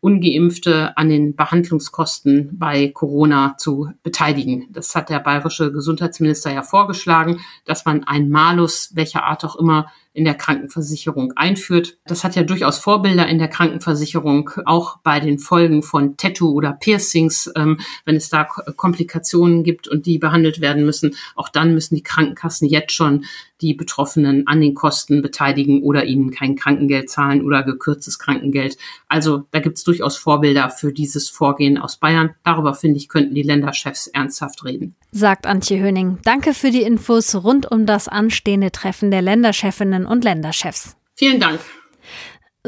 Ungeimpfte 0.07 0.95
an 0.95 1.09
den 1.09 1.35
Behandlungskosten 1.35 2.57
bei 2.57 2.87
Corona 2.87 3.55
zu 3.57 3.91
beteiligen. 4.03 4.67
Das 4.71 4.95
hat 4.95 5.09
der 5.09 5.19
bayerische 5.19 5.73
Gesundheitsminister 5.73 6.53
ja 6.53 6.63
vorgeschlagen, 6.63 7.41
dass 7.65 7.83
man 7.83 8.05
ein 8.05 8.29
Malus, 8.29 8.91
welcher 8.95 9.25
Art 9.25 9.43
auch 9.43 9.57
immer, 9.57 9.87
in 10.17 10.25
der 10.25 10.33
Krankenversicherung 10.33 11.33
einführt. 11.35 11.99
Das 12.07 12.23
hat 12.23 12.35
ja 12.35 12.41
durchaus 12.41 12.79
Vorbilder 12.79 13.27
in 13.27 13.37
der 13.37 13.49
Krankenversicherung, 13.49 14.49
auch 14.65 14.97
bei 15.03 15.19
den 15.19 15.37
Folgen 15.37 15.83
von 15.83 16.17
Tattoo 16.17 16.49
oder 16.53 16.73
Piercings, 16.73 17.51
ähm, 17.55 17.79
wenn 18.03 18.15
es 18.15 18.29
da 18.29 18.43
Komplikationen 18.43 19.63
gibt 19.63 19.87
und 19.87 20.07
die 20.07 20.17
behandelt 20.17 20.59
werden 20.59 20.85
müssen. 20.85 21.15
Auch 21.35 21.49
dann 21.49 21.75
müssen 21.75 21.93
die 21.93 22.01
Krankenkassen 22.01 22.67
jetzt 22.67 22.93
schon 22.93 23.25
die 23.61 23.75
Betroffenen 23.75 24.47
an 24.47 24.59
den 24.59 24.73
Kosten 24.73 25.21
beteiligen 25.21 25.83
oder 25.83 26.05
ihnen 26.05 26.31
kein 26.31 26.55
Krankengeld 26.55 27.09
zahlen 27.09 27.43
oder 27.43 27.63
gekürztes 27.63 28.17
Krankengeld. 28.17 28.77
Also 29.07 29.43
da 29.51 29.59
gibt 29.59 29.77
es 29.77 29.83
durchaus 29.83 30.17
Vorbilder 30.17 30.69
für 30.71 30.93
dieses 30.93 31.29
Vorgehen 31.29 31.77
aus 31.77 31.97
Bayern. 31.97 32.31
Darüber, 32.43 32.73
finde 32.73 32.97
ich, 32.97 33.07
könnten 33.07 33.35
die 33.35 33.43
Länderchefs 33.43 34.07
ernsthaft 34.07 34.63
reden. 34.65 34.95
Sagt 35.11 35.47
Antje 35.47 35.79
Höning. 35.79 36.19
Danke 36.23 36.53
für 36.53 36.69
die 36.69 36.81
Infos 36.81 37.33
rund 37.35 37.71
um 37.71 37.85
das 37.85 38.07
anstehende 38.07 38.71
Treffen 38.71 39.09
der 39.09 39.21
Länderchefinnen 39.21 40.06
und 40.07 40.23
Länderchefs. 40.23 40.95
Vielen 41.15 41.39
Dank. 41.39 41.59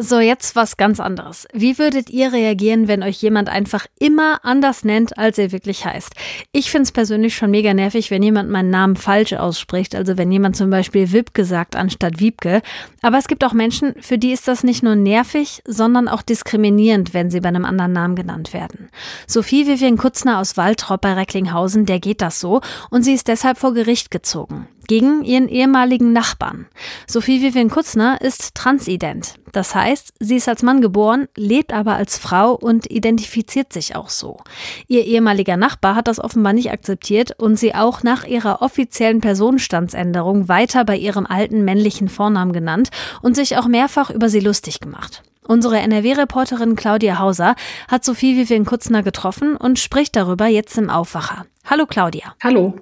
So, 0.01 0.21
jetzt 0.21 0.55
was 0.55 0.77
ganz 0.77 1.01
anderes. 1.01 1.45
Wie 1.51 1.77
würdet 1.77 2.09
ihr 2.09 2.31
reagieren, 2.31 2.87
wenn 2.87 3.03
euch 3.03 3.21
jemand 3.21 3.49
einfach 3.49 3.85
immer 3.99 4.39
anders 4.45 4.85
nennt, 4.85 5.17
als 5.17 5.37
er 5.37 5.51
wirklich 5.51 5.83
heißt? 5.83 6.13
Ich 6.53 6.71
finde 6.71 6.83
es 6.83 6.93
persönlich 6.93 7.35
schon 7.35 7.51
mega 7.51 7.73
nervig, 7.73 8.09
wenn 8.09 8.23
jemand 8.23 8.49
meinen 8.49 8.69
Namen 8.69 8.95
falsch 8.95 9.33
ausspricht. 9.33 9.95
Also 9.95 10.17
wenn 10.17 10.31
jemand 10.31 10.55
zum 10.55 10.69
Beispiel 10.69 11.11
Wipke 11.11 11.43
sagt 11.43 11.75
anstatt 11.75 12.21
Wiebke. 12.21 12.61
Aber 13.01 13.17
es 13.17 13.27
gibt 13.27 13.43
auch 13.43 13.51
Menschen, 13.51 13.93
für 13.99 14.17
die 14.17 14.31
ist 14.31 14.47
das 14.47 14.63
nicht 14.63 14.83
nur 14.83 14.95
nervig, 14.95 15.61
sondern 15.67 16.07
auch 16.07 16.21
diskriminierend, 16.21 17.13
wenn 17.13 17.29
sie 17.29 17.41
bei 17.41 17.49
einem 17.49 17.65
anderen 17.65 17.91
Namen 17.91 18.15
genannt 18.15 18.53
werden. 18.53 18.89
Sophie 19.27 19.67
Vivian 19.67 19.97
Kutzner 19.97 20.39
aus 20.39 20.55
Waltrop 20.55 21.01
bei 21.01 21.11
Recklinghausen, 21.11 21.85
der 21.85 21.99
geht 21.99 22.21
das 22.21 22.39
so 22.39 22.61
und 22.89 23.03
sie 23.03 23.15
ist 23.15 23.27
deshalb 23.27 23.57
vor 23.57 23.73
Gericht 23.73 24.11
gezogen 24.11 24.69
gegen 24.89 25.23
ihren 25.23 25.47
ehemaligen 25.47 26.11
Nachbarn. 26.13 26.65
Sophie 27.07 27.43
Vivian 27.43 27.69
Kutzner 27.69 28.19
ist 28.21 28.55
transident. 28.55 29.35
Das 29.51 29.75
heißt, 29.75 30.15
sie 30.19 30.35
ist 30.35 30.49
als 30.49 30.63
Mann 30.63 30.81
geboren, 30.81 31.27
lebt 31.37 31.73
aber 31.73 31.93
als 31.93 32.17
Frau 32.17 32.53
und 32.53 32.89
identifiziert 32.89 33.71
sich 33.71 33.95
auch 33.95 34.09
so. 34.09 34.41
Ihr 34.87 35.05
ehemaliger 35.05 35.57
Nachbar 35.57 35.95
hat 35.95 36.07
das 36.07 36.19
offenbar 36.19 36.53
nicht 36.53 36.71
akzeptiert 36.71 37.39
und 37.39 37.57
sie 37.57 37.75
auch 37.75 38.01
nach 38.01 38.25
ihrer 38.25 38.63
offiziellen 38.63 39.21
Personenstandsänderung 39.21 40.49
weiter 40.49 40.85
bei 40.85 40.97
ihrem 40.97 41.27
alten 41.27 41.63
männlichen 41.63 42.09
Vornamen 42.09 42.51
genannt 42.51 42.89
und 43.21 43.35
sich 43.35 43.57
auch 43.57 43.67
mehrfach 43.67 44.09
über 44.09 44.27
sie 44.27 44.39
lustig 44.39 44.79
gemacht. 44.79 45.21
Unsere 45.47 45.77
NRW-Reporterin 45.79 46.75
Claudia 46.75 47.19
Hauser 47.19 47.55
hat 47.87 48.05
Sophie 48.05 48.37
Vivian 48.37 48.65
Kutzner 48.65 49.03
getroffen 49.03 49.55
und 49.55 49.77
spricht 49.77 50.15
darüber 50.15 50.47
jetzt 50.47 50.77
im 50.77 50.89
Aufwacher. 50.89 51.45
Hallo 51.65 51.85
Claudia. 51.85 52.35
Hallo. 52.43 52.75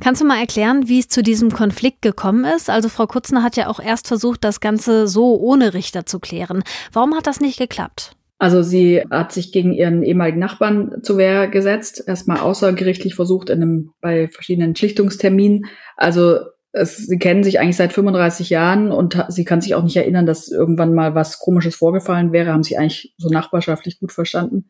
Kannst 0.00 0.20
du 0.20 0.24
mal 0.24 0.40
erklären, 0.40 0.88
wie 0.88 0.98
es 0.98 1.08
zu 1.08 1.22
diesem 1.22 1.52
Konflikt 1.52 2.02
gekommen 2.02 2.44
ist? 2.44 2.70
Also 2.70 2.88
Frau 2.88 3.06
Kutzner 3.06 3.42
hat 3.42 3.56
ja 3.56 3.68
auch 3.68 3.80
erst 3.80 4.08
versucht, 4.08 4.44
das 4.44 4.60
Ganze 4.60 5.06
so 5.06 5.38
ohne 5.38 5.74
Richter 5.74 6.06
zu 6.06 6.18
klären. 6.18 6.62
Warum 6.92 7.14
hat 7.14 7.26
das 7.26 7.40
nicht 7.40 7.58
geklappt? 7.58 8.16
Also 8.38 8.62
sie 8.62 9.04
hat 9.08 9.30
sich 9.30 9.52
gegen 9.52 9.72
ihren 9.72 10.02
ehemaligen 10.02 10.40
Nachbarn 10.40 11.02
zur 11.02 11.16
Wehr 11.16 11.46
gesetzt, 11.46 12.02
erstmal 12.08 12.40
außergerichtlich 12.40 13.14
versucht 13.14 13.50
in 13.50 13.62
einem, 13.62 13.90
bei 14.00 14.26
verschiedenen 14.26 14.74
Schlichtungsterminen. 14.74 15.66
Also 15.96 16.40
es, 16.72 16.96
sie 16.96 17.18
kennen 17.18 17.44
sich 17.44 17.60
eigentlich 17.60 17.76
seit 17.76 17.92
35 17.92 18.50
Jahren 18.50 18.90
und 18.90 19.24
sie 19.28 19.44
kann 19.44 19.60
sich 19.60 19.76
auch 19.76 19.84
nicht 19.84 19.96
erinnern, 19.96 20.26
dass 20.26 20.48
irgendwann 20.48 20.92
mal 20.92 21.14
was 21.14 21.38
Komisches 21.38 21.76
vorgefallen 21.76 22.32
wäre, 22.32 22.52
haben 22.52 22.64
sie 22.64 22.76
eigentlich 22.76 23.14
so 23.16 23.28
nachbarschaftlich 23.28 24.00
gut 24.00 24.10
verstanden. 24.10 24.66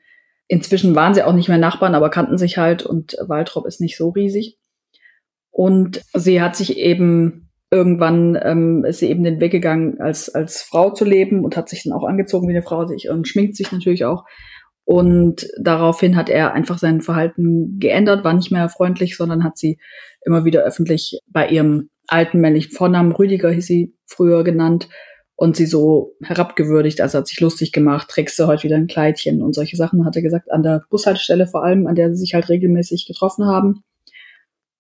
Inzwischen 0.49 0.95
waren 0.95 1.15
sie 1.15 1.23
auch 1.23 1.33
nicht 1.33 1.49
mehr 1.49 1.57
Nachbarn, 1.57 1.95
aber 1.95 2.11
kannten 2.11 2.37
sich 2.37 2.59
halt 2.59 2.85
und 2.85 3.17
Waltrop 3.27 3.67
ist 3.67 3.81
nicht 3.81 3.97
so 3.97 4.11
riesig. 4.11 4.59
Und 5.53 6.03
sie 6.15 6.43
hat 6.43 6.57
sich 6.57 6.77
eben 6.79 7.51
irgendwann 7.71 8.39
ähm, 8.43 8.85
ist 8.85 8.99
sie 8.99 9.09
eben 9.09 9.25
den 9.25 9.41
Weg 9.41 9.53
gegangen, 9.53 9.99
als, 10.01 10.29
als 10.35 10.61
Frau 10.61 10.91
zu 10.91 11.05
leben 11.05 11.45
und 11.45 11.57
hat 11.57 11.69
sich 11.69 11.85
dann 11.85 11.95
auch 11.95 12.05
angezogen 12.05 12.47
wie 12.49 12.53
eine 12.53 12.63
Frau 12.63 12.87
sich 12.87 13.09
und 13.09 13.29
schminkt 13.29 13.57
sich 13.57 13.73
natürlich 13.73 14.05
auch. 14.05 14.25
Und 14.85 15.47
daraufhin 15.59 16.17
hat 16.17 16.29
er 16.29 16.53
einfach 16.53 16.79
sein 16.79 17.01
Verhalten 17.01 17.79
geändert, 17.79 18.25
war 18.25 18.35
nicht 18.35 18.51
mehr 18.51 18.69
freundlich, 18.69 19.17
sondern 19.17 19.45
hat 19.45 19.57
sie 19.57 19.79
immer 20.27 20.45
wieder 20.45 20.65
öffentlich 20.65 21.19
bei 21.29 21.49
ihrem 21.49 21.89
alten 22.09 22.41
männlichen 22.41 22.73
Vornamen, 22.73 23.13
Rüdiger 23.13 23.51
hieß 23.51 23.67
sie 23.67 23.95
früher 24.07 24.45
genannt, 24.45 24.89
und 25.43 25.57
sie 25.57 25.67
so 25.67 26.15
herabgewürdigt, 26.23 27.01
also 27.01 27.19
hat 27.19 27.27
sich 27.27 27.41
lustig 27.41 27.73
gemacht, 27.73 28.09
trägst 28.09 28.39
du 28.39 28.47
heute 28.47 28.63
wieder 28.63 28.77
ein 28.77 28.87
Kleidchen 28.87 29.43
und 29.43 29.55
solche 29.55 29.77
Sachen, 29.77 30.05
hat 30.05 30.15
er 30.15 30.23
gesagt, 30.23 30.53
an 30.53 30.63
der 30.63 30.85
Bushaltestelle 30.89 31.49
vor 31.49 31.65
allem, 31.65 31.89
an 31.89 31.97
der 31.97 32.11
sie 32.11 32.21
sich 32.21 32.35
halt 32.35 32.49
regelmäßig 32.49 33.07
getroffen 33.07 33.47
haben. 33.47 33.83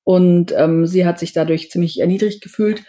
Und 0.04 0.52
ähm, 0.56 0.86
sie 0.86 1.06
hat 1.06 1.18
sich 1.18 1.32
dadurch 1.32 1.70
ziemlich 1.70 2.00
erniedrigt 2.00 2.42
gefühlt 2.42 2.82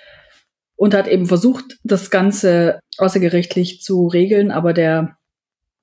und 0.75 0.93
hat 0.93 1.07
eben 1.07 1.27
versucht, 1.27 1.77
das 1.83 2.09
Ganze 2.09 2.79
außergerichtlich 2.97 3.81
zu 3.81 4.07
regeln, 4.07 4.51
aber 4.51 4.73
der 4.73 5.17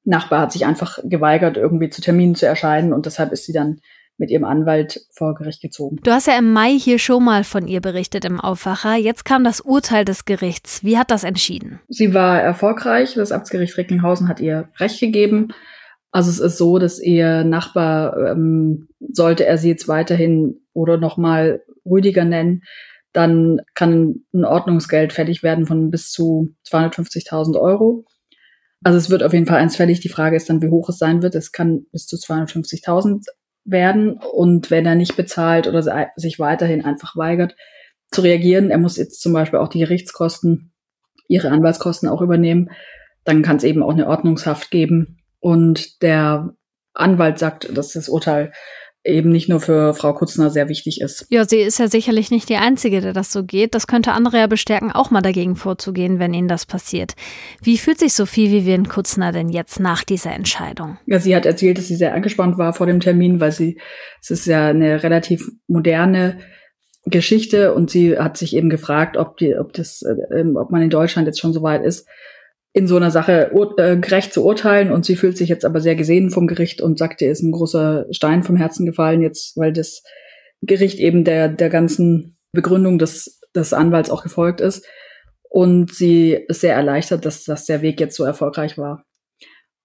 Nachbar 0.05 0.41
hat 0.41 0.53
sich 0.53 0.65
einfach 0.65 0.99
geweigert, 1.05 1.57
irgendwie 1.57 1.91
zu 1.91 2.01
Terminen 2.01 2.35
zu 2.35 2.47
erscheinen 2.47 2.93
und 2.93 3.07
deshalb 3.07 3.33
ist 3.33 3.45
sie 3.45 3.53
dann 3.53 3.81
mit 4.21 4.31
ihrem 4.31 4.45
Anwalt 4.45 5.01
vor 5.13 5.35
Gericht 5.35 5.63
gezogen. 5.63 5.97
Du 6.03 6.11
hast 6.11 6.27
ja 6.27 6.39
im 6.39 6.53
Mai 6.53 6.79
hier 6.79 6.99
schon 6.99 7.25
mal 7.25 7.43
von 7.43 7.67
ihr 7.67 7.81
berichtet 7.81 8.25
im 8.25 8.39
Aufwacher. 8.39 8.95
Jetzt 8.97 9.25
kam 9.25 9.45
das 9.45 9.63
Urteil 9.63 10.05
des 10.05 10.27
Gerichts. 10.27 10.85
Wie 10.85 10.99
hat 10.99 11.11
das 11.11 11.25
entschieden? 11.25 11.81
Sie 11.89 12.13
war 12.13 12.41
erfolgreich. 12.41 13.15
Das 13.15 13.33
Amtsgericht 13.33 13.79
Recklinghausen 13.79 14.29
hat 14.29 14.39
ihr 14.39 14.69
Recht 14.79 15.01
gegeben. 15.01 15.49
Also 16.13 16.31
es 16.31 16.41
ist 16.41 16.59
so, 16.59 16.79
dass 16.79 17.01
ihr 17.01 17.45
Nachbar, 17.45 18.33
ähm, 18.33 18.89
sollte 19.01 19.47
er 19.47 19.59
sie 19.59 19.69
jetzt 19.69 19.89
weiterhin 19.89 20.61
oder 20.73 20.97
nochmal 20.97 21.63
Rüdiger 21.85 22.25
nennen, 22.25 22.63
dann 23.13 23.61
kann 23.75 24.25
ein 24.33 24.45
Ordnungsgeld 24.45 25.13
fällig 25.13 25.43
werden 25.43 25.67
von 25.67 25.91
bis 25.91 26.11
zu 26.11 26.55
250.000 26.69 27.61
Euro. 27.61 28.05
Also 28.83 28.99
es 28.99 29.11
wird 29.11 29.23
auf 29.23 29.33
jeden 29.33 29.47
Fall 29.47 29.59
eins 29.59 29.77
fällig. 29.77 30.01
Die 30.01 30.09
Frage 30.09 30.37
ist 30.37 30.49
dann, 30.49 30.63
wie 30.63 30.69
hoch 30.69 30.89
es 30.89 30.99
sein 30.99 31.23
wird. 31.23 31.35
Es 31.35 31.53
kann 31.53 31.87
bis 31.93 32.07
zu 32.07 32.17
250.000 32.17 33.27
werden. 33.65 34.19
Und 34.33 34.71
wenn 34.71 34.87
er 34.87 34.95
nicht 34.95 35.17
bezahlt 35.17 35.67
oder 35.67 35.83
sich 36.17 36.39
weiterhin 36.39 36.85
einfach 36.85 37.17
weigert 37.17 37.57
zu 38.11 38.23
reagieren, 38.23 38.71
er 38.71 38.79
muss 38.79 38.97
jetzt 38.97 39.21
zum 39.21 39.33
Beispiel 39.33 39.59
auch 39.59 39.69
die 39.69 39.81
Gerichtskosten, 39.81 40.73
ihre 41.29 41.51
Anwaltskosten 41.51 42.09
auch 42.09 42.23
übernehmen, 42.23 42.71
dann 43.25 43.43
kann 43.43 43.57
es 43.57 43.65
eben 43.65 43.83
auch 43.83 43.93
eine 43.93 44.09
Ordnungshaft 44.09 44.71
geben. 44.71 45.20
Und 45.41 46.03
der 46.03 46.55
Anwalt 46.95 47.39
sagt, 47.39 47.77
dass 47.77 47.93
das 47.93 48.09
Urteil 48.09 48.53
eben 49.03 49.31
nicht 49.31 49.49
nur 49.49 49.61
für 49.61 49.95
Frau 49.95 50.13
Kutzner 50.13 50.51
sehr 50.51 50.69
wichtig 50.69 51.01
ist. 51.01 51.27
Ja, 51.31 51.47
sie 51.47 51.61
ist 51.61 51.79
ja 51.79 51.89
sicherlich 51.89 52.31
nicht 52.31 52.51
die 52.51 52.57
Einzige, 52.57 53.01
der 53.01 53.15
das 53.15 53.33
so 53.33 53.45
geht. 53.45 53.75
Das 53.75 53.87
könnte 53.87 54.13
andere 54.13 54.39
ja 54.39 54.47
bestärken, 54.47 54.93
auch 54.93 55.11
mal 55.11 55.23
dagegen 55.23 55.57
vorzugehen, 55.57 56.19
wenn 56.19 56.35
ihnen 56.35 56.49
das 56.49 56.67
passiert. 56.67 57.15
Wie 57.63 57.79
fühlt 57.79 57.99
sich 57.99 58.13
Sophie 58.13 58.51
Vivian 58.51 58.89
Kutzner 58.89 59.33
denn 59.33 59.49
jetzt 59.49 59.81
nach 59.81 60.05
dieser 60.05 60.33
Entscheidung? 60.35 60.99
Ja, 61.07 61.19
sie 61.19 61.35
hat 61.35 61.47
erzählt, 61.47 61.79
dass 61.79 61.89
sie 61.89 61.97
sehr 61.97 62.15
angespannt 62.15 62.59
war 62.59 62.75
vor 62.75 62.87
dem 62.87 63.01
Termin, 63.01 63.41
weil 63.41 63.53
sie, 63.53 63.81
es 64.21 64.31
ist 64.31 64.47
ja 64.47 64.69
eine 64.69 65.03
relativ 65.03 65.51
moderne 65.67 66.39
Geschichte 67.05 67.73
und 67.73 67.91
sie 67.91 68.19
hat 68.19 68.37
sich 68.37 68.55
eben 68.55 68.69
gefragt, 68.69 69.17
ob 69.17 69.39
die, 69.39 69.57
ob 69.57 69.73
das, 69.73 70.03
äh, 70.03 70.45
ob 70.55 70.71
man 70.71 70.83
in 70.83 70.91
Deutschland 70.91 71.27
jetzt 71.27 71.41
schon 71.41 71.55
so 71.55 71.63
weit 71.63 71.83
ist, 71.83 72.07
in 72.73 72.87
so 72.87 72.97
einer 72.97 73.11
Sache 73.11 73.51
äh, 73.79 73.97
gerecht 73.97 74.33
zu 74.33 74.45
urteilen 74.45 74.93
und 74.93 75.05
sie 75.05 75.17
fühlt 75.17 75.37
sich 75.37 75.49
jetzt 75.49 75.65
aber 75.65 75.81
sehr 75.81 75.97
gesehen 75.97 76.31
vom 76.31 76.47
Gericht 76.47 76.81
und 76.81 76.99
sagt, 76.99 77.21
ihr 77.21 77.31
ist 77.31 77.43
ein 77.43 77.53
großer 77.53 78.07
Stein 78.11 78.43
vom 78.43 78.57
Herzen 78.57 78.87
gefallen 78.87 79.23
jetzt, 79.23 79.57
weil 79.57 79.73
das 79.73 80.03
Gericht 80.63 80.99
eben 81.01 81.25
der, 81.25 81.49
der 81.49 81.69
ganzen 81.69 82.37
Begründung 82.53 82.99
des, 82.99 83.41
des 83.55 83.73
Anwalts 83.73 84.11
auch 84.11 84.23
gefolgt 84.23 84.61
ist. 84.61 84.87
Und 85.49 85.93
sie 85.93 86.33
ist 86.33 86.61
sehr 86.61 86.75
erleichtert, 86.75 87.25
dass, 87.25 87.45
dass 87.45 87.67
der 87.67 87.83
Weg 87.83 87.99
jetzt 87.99 88.17
so 88.17 88.25
erfolgreich 88.25 88.79
war. 88.79 89.05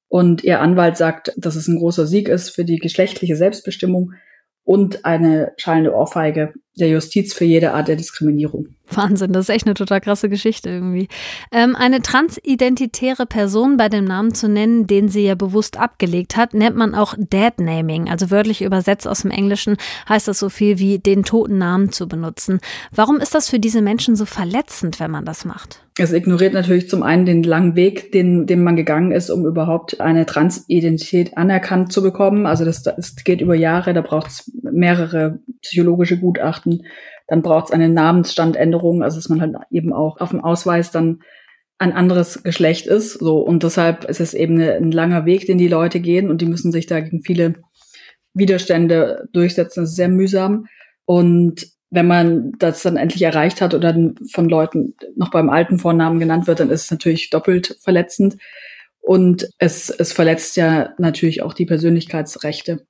Und 0.08 0.44
ihr 0.44 0.62
Anwalt 0.62 0.96
sagt, 0.96 1.34
dass 1.38 1.56
es 1.56 1.68
ein 1.68 1.80
großer 1.80 2.06
Sieg 2.06 2.30
ist 2.30 2.52
für 2.52 2.66
die 2.66 2.78
geschlechtliche 2.78 3.36
Selbstbestimmung 3.36 4.14
und 4.66 5.06
eine 5.06 5.54
schallende 5.58 5.94
Ohrfeige 5.94 6.54
der 6.78 6.90
Justiz 6.90 7.34
für 7.34 7.46
jede 7.46 7.74
Art 7.74 7.88
der 7.88 7.96
Diskriminierung. 7.96 8.68
Wahnsinn, 8.92 9.32
das 9.32 9.46
ist 9.46 9.56
echt 9.56 9.66
eine 9.66 9.76
total 9.76 10.02
krasse 10.02 10.28
Geschichte 10.28 10.70
irgendwie. 10.70 11.08
Ähm, 11.52 11.76
eine 11.76 12.02
transidentitäre 12.02 13.26
Person 13.26 13.78
bei 13.78 13.88
dem 13.88 14.06
Namen 14.06 14.34
zu 14.34 14.50
nennen, 14.50 14.86
den 14.88 15.08
sie 15.08 15.26
ja 15.26 15.36
bewusst 15.36 15.80
abgelegt 15.80 16.36
hat, 16.36 16.54
nennt 16.54 16.76
man 16.76 16.96
auch 16.96 17.16
Dead-Naming. 17.18 18.10
Also 18.10 18.32
wörtlich 18.32 18.62
übersetzt 18.62 19.08
aus 19.08 19.22
dem 19.22 19.32
Englischen 19.32 19.78
heißt 20.10 20.28
das 20.28 20.40
so 20.40 20.50
viel 20.50 20.80
wie 20.80 21.00
den 21.00 21.24
toten 21.24 21.58
Namen 21.58 21.92
zu 21.92 22.08
benutzen. 22.08 22.60
Warum 22.92 23.18
ist 23.18 23.34
das 23.34 23.50
für 23.50 23.60
diese 23.60 23.82
Menschen 23.82 24.16
so 24.16 24.26
verletzend, 24.26 25.00
wenn 25.00 25.12
man 25.12 25.26
das 25.26 25.46
macht? 25.46 25.85
Es 25.98 26.12
ignoriert 26.12 26.54
natürlich 26.54 26.90
zum 26.90 27.04
einen 27.04 27.26
den 27.26 27.44
langen 27.44 27.76
Weg, 27.76 28.12
den, 28.12 28.48
den 28.48 28.64
man 28.64 28.76
gegangen 28.76 29.12
ist, 29.14 29.30
um 29.30 29.46
überhaupt 29.46 30.02
eine 30.02 30.26
Transidentität 30.26 31.38
anerkannt 31.38 31.94
zu 31.94 32.02
bekommen. 32.04 32.46
Also 32.46 32.66
das, 32.66 32.84
das 32.84 33.16
geht 33.24 33.40
über 33.40 33.56
Jahre, 33.56 33.94
da 33.94 34.02
braucht 34.02 34.28
es 34.28 34.52
mehrere 34.62 35.40
psychologische 35.62 36.20
Gutachten 36.20 36.84
dann 37.28 37.42
braucht 37.42 37.66
es 37.66 37.72
eine 37.72 37.90
Namensstandänderung, 37.90 39.04
also 39.04 39.18
dass 39.18 39.30
man 39.30 39.42
halt 39.42 39.56
eben 39.72 39.94
auch 39.94 40.20
auf 40.20 40.30
dem 40.30 40.44
Ausweis 40.44 40.92
dann 40.92 41.22
ein 41.78 41.92
anderes 41.92 42.44
Geschlecht 42.44 42.88
ist. 42.88 43.14
So 43.14 43.40
und 43.40 43.64
deshalb 43.64 44.06
ist 44.06 44.22
es 44.22 44.34
eben 44.34 44.56
eine, 44.56 44.74
ein 44.76 44.92
langer 44.92 45.26
Weg, 45.26 45.46
den 45.46 45.58
die 45.58 45.68
Leute 45.68 46.00
gehen 46.00 46.30
und 46.30 46.42
die 46.42 46.46
müssen 46.46 46.72
sich 46.72 46.86
da 46.86 47.00
gegen 47.00 47.22
viele 47.22 47.56
Widerstände 48.34 49.28
durchsetzen. 49.34 49.82
Das 49.82 49.92
ist 49.92 49.96
sehr 49.96 50.10
mühsam 50.10 50.68
und 51.06 51.68
wenn 51.96 52.08
man 52.08 52.52
das 52.60 52.84
dann 52.84 52.98
endlich 52.98 53.22
erreicht 53.24 53.62
hat 53.62 53.74
oder 53.74 53.96
von 54.32 54.50
Leuten 54.50 54.96
noch 55.16 55.32
beim 55.32 55.50
alten 55.50 55.80
Vornamen 55.80 56.20
genannt 56.20 56.48
wird, 56.48 56.60
dann 56.60 56.70
ist 56.70 56.84
es 56.84 56.92
natürlich 56.92 57.30
doppelt 57.30 57.78
verletzend. 57.82 58.38
Und 59.00 59.48
es, 59.58 59.90
es 59.90 60.14
verletzt 60.14 60.58
ja 60.58 60.94
natürlich 60.98 61.42
auch 61.42 61.54
die 61.54 61.66
Persönlichkeitsrechte. 61.66 62.86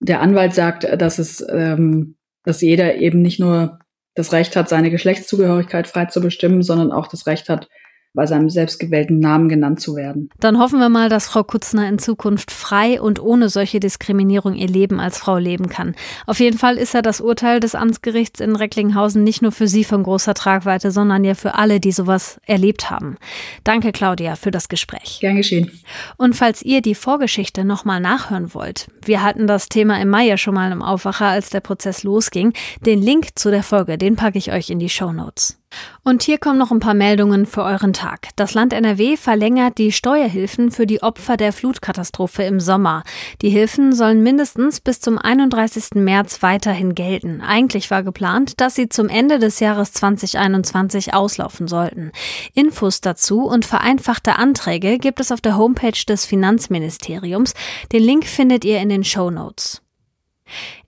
Der 0.00 0.20
Anwalt 0.20 0.54
sagt, 0.54 0.84
dass 1.00 1.18
es 1.18 1.44
ähm, 1.48 2.16
dass 2.48 2.62
jeder 2.62 2.96
eben 2.96 3.20
nicht 3.20 3.38
nur 3.38 3.78
das 4.14 4.32
Recht 4.32 4.56
hat, 4.56 4.68
seine 4.68 4.90
Geschlechtszugehörigkeit 4.90 5.86
frei 5.86 6.06
zu 6.06 6.20
bestimmen, 6.20 6.62
sondern 6.62 6.92
auch 6.92 7.06
das 7.06 7.26
Recht 7.26 7.48
hat, 7.50 7.68
bei 8.14 8.26
seinem 8.26 8.50
selbstgewählten 8.50 9.20
Namen 9.20 9.48
genannt 9.48 9.80
zu 9.80 9.94
werden. 9.94 10.30
Dann 10.40 10.58
hoffen 10.58 10.80
wir 10.80 10.88
mal, 10.88 11.08
dass 11.08 11.28
Frau 11.28 11.44
Kutzner 11.44 11.88
in 11.88 11.98
Zukunft 11.98 12.50
frei 12.50 13.00
und 13.00 13.20
ohne 13.20 13.48
solche 13.48 13.80
Diskriminierung 13.80 14.54
ihr 14.54 14.66
Leben 14.66 14.98
als 14.98 15.18
Frau 15.18 15.38
leben 15.38 15.68
kann. 15.68 15.94
Auf 16.26 16.40
jeden 16.40 16.58
Fall 16.58 16.78
ist 16.78 16.94
ja 16.94 17.02
das 17.02 17.20
Urteil 17.20 17.60
des 17.60 17.74
Amtsgerichts 17.74 18.40
in 18.40 18.56
Recklinghausen 18.56 19.22
nicht 19.22 19.42
nur 19.42 19.52
für 19.52 19.68
Sie 19.68 19.84
von 19.84 20.02
großer 20.02 20.34
Tragweite, 20.34 20.90
sondern 20.90 21.22
ja 21.24 21.34
für 21.34 21.54
alle, 21.54 21.80
die 21.80 21.92
sowas 21.92 22.40
erlebt 22.46 22.90
haben. 22.90 23.16
Danke, 23.64 23.92
Claudia, 23.92 24.36
für 24.36 24.50
das 24.50 24.68
Gespräch. 24.68 25.18
Gern 25.20 25.36
geschehen. 25.36 25.70
Und 26.16 26.34
falls 26.34 26.62
ihr 26.62 26.80
die 26.80 26.94
Vorgeschichte 26.94 27.64
nochmal 27.64 28.00
nachhören 28.00 28.54
wollt, 28.54 28.88
wir 29.04 29.22
hatten 29.22 29.46
das 29.46 29.68
Thema 29.68 30.00
im 30.00 30.08
Mai 30.08 30.26
ja 30.26 30.36
schon 30.36 30.54
mal 30.54 30.72
im 30.72 30.82
Aufwacher, 30.82 31.26
als 31.26 31.50
der 31.50 31.60
Prozess 31.60 32.02
losging. 32.02 32.52
Den 32.84 33.02
Link 33.02 33.38
zu 33.38 33.50
der 33.50 33.62
Folge, 33.62 33.98
den 33.98 34.16
packe 34.16 34.38
ich 34.38 34.50
euch 34.52 34.70
in 34.70 34.78
die 34.78 34.88
Show 34.88 35.12
Notes. 35.12 35.57
Und 36.02 36.22
hier 36.22 36.38
kommen 36.38 36.58
noch 36.58 36.70
ein 36.70 36.80
paar 36.80 36.94
Meldungen 36.94 37.44
für 37.44 37.62
euren 37.62 37.92
Tag. 37.92 38.28
Das 38.36 38.54
Land 38.54 38.72
NRW 38.72 39.16
verlängert 39.16 39.76
die 39.78 39.92
Steuerhilfen 39.92 40.70
für 40.70 40.86
die 40.86 41.02
Opfer 41.02 41.36
der 41.36 41.52
Flutkatastrophe 41.52 42.44
im 42.44 42.60
Sommer. 42.60 43.02
Die 43.42 43.50
Hilfen 43.50 43.92
sollen 43.92 44.22
mindestens 44.22 44.80
bis 44.80 45.00
zum 45.00 45.18
31. 45.18 45.96
März 45.96 46.42
weiterhin 46.42 46.94
gelten. 46.94 47.42
Eigentlich 47.42 47.90
war 47.90 48.02
geplant, 48.02 48.60
dass 48.60 48.74
sie 48.74 48.88
zum 48.88 49.08
Ende 49.08 49.38
des 49.38 49.60
Jahres 49.60 49.92
2021 49.92 51.12
auslaufen 51.12 51.68
sollten. 51.68 52.12
Infos 52.54 53.00
dazu 53.00 53.42
und 53.42 53.66
vereinfachte 53.66 54.36
Anträge 54.36 54.98
gibt 54.98 55.20
es 55.20 55.30
auf 55.30 55.40
der 55.40 55.58
Homepage 55.58 56.04
des 56.08 56.24
Finanzministeriums. 56.24 57.54
Den 57.92 58.02
Link 58.02 58.24
findet 58.24 58.64
ihr 58.64 58.80
in 58.80 58.88
den 58.88 59.04
Show 59.04 59.30
Notes. 59.30 59.82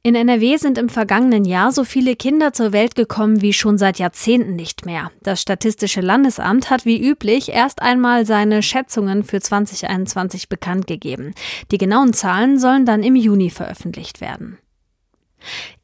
In 0.03 0.15
NRW 0.15 0.57
sind 0.57 0.79
im 0.79 0.89
vergangenen 0.89 1.45
Jahr 1.45 1.73
so 1.73 1.85
viele 1.85 2.17
Kinder 2.17 2.53
zur 2.53 2.73
Welt 2.73 2.95
gekommen 2.95 3.43
wie 3.43 3.53
schon 3.53 3.79
seit 3.79 3.99
Jahrzehnten 3.99 4.57
nicht 4.57 4.87
mehr. 4.87 5.11
Das 5.23 5.43
Statistische 5.43 6.01
Landesamt 6.01 6.71
hat 6.71 6.87
wie 6.87 7.03
üblich 7.03 7.51
erst 7.51 7.83
einmal 7.83 8.25
seine 8.25 8.63
Schätzungen 8.63 9.25
für 9.25 9.41
2021 9.41 10.49
bekannt 10.49 10.87
gegeben. 10.87 11.35
Die 11.71 11.79
genauen 11.79 12.13
Zahlen 12.13 12.59
sollen 12.59 12.87
dann 12.87 13.03
im 13.03 13.17
Juni 13.17 13.51
veröffentlicht 13.51 14.21
werden. 14.21 14.59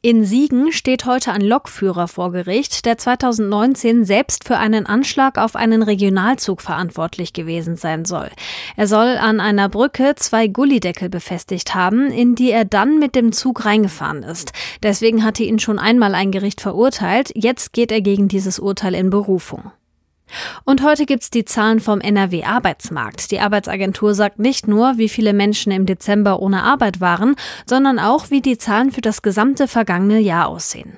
In 0.01 0.23
Siegen 0.23 0.71
steht 0.71 1.05
heute 1.05 1.31
ein 1.31 1.41
Lokführer 1.41 2.07
vor 2.07 2.31
Gericht, 2.31 2.85
der 2.85 2.97
2019 2.97 4.05
selbst 4.05 4.45
für 4.45 4.57
einen 4.57 4.85
Anschlag 4.85 5.37
auf 5.37 5.55
einen 5.55 5.83
Regionalzug 5.83 6.61
verantwortlich 6.61 7.33
gewesen 7.33 7.75
sein 7.75 8.05
soll. 8.05 8.29
Er 8.75 8.87
soll 8.87 9.17
an 9.17 9.39
einer 9.39 9.69
Brücke 9.69 10.13
zwei 10.15 10.47
Gullideckel 10.47 11.09
befestigt 11.09 11.75
haben, 11.75 12.11
in 12.11 12.35
die 12.35 12.51
er 12.51 12.65
dann 12.65 12.99
mit 12.99 13.15
dem 13.15 13.31
Zug 13.31 13.65
reingefahren 13.65 14.23
ist. 14.23 14.53
Deswegen 14.83 15.23
hatte 15.23 15.43
ihn 15.43 15.59
schon 15.59 15.79
einmal 15.79 16.15
ein 16.15 16.31
Gericht 16.31 16.61
verurteilt. 16.61 17.31
Jetzt 17.35 17.73
geht 17.73 17.91
er 17.91 18.01
gegen 18.01 18.27
dieses 18.27 18.59
Urteil 18.59 18.93
in 18.93 19.09
Berufung. 19.09 19.71
Und 20.65 20.83
heute 20.83 21.05
gibt's 21.05 21.29
die 21.29 21.45
Zahlen 21.45 21.79
vom 21.79 22.01
NRW 22.01 22.43
Arbeitsmarkt. 22.43 23.31
Die 23.31 23.39
Arbeitsagentur 23.39 24.13
sagt 24.13 24.39
nicht 24.39 24.67
nur, 24.67 24.97
wie 24.97 25.09
viele 25.09 25.33
Menschen 25.33 25.71
im 25.71 25.85
Dezember 25.85 26.41
ohne 26.41 26.63
Arbeit 26.63 27.01
waren, 27.01 27.35
sondern 27.65 27.99
auch, 27.99 28.29
wie 28.29 28.41
die 28.41 28.57
Zahlen 28.57 28.91
für 28.91 29.01
das 29.01 29.21
gesamte 29.21 29.67
vergangene 29.67 30.19
Jahr 30.19 30.47
aussehen. 30.47 30.97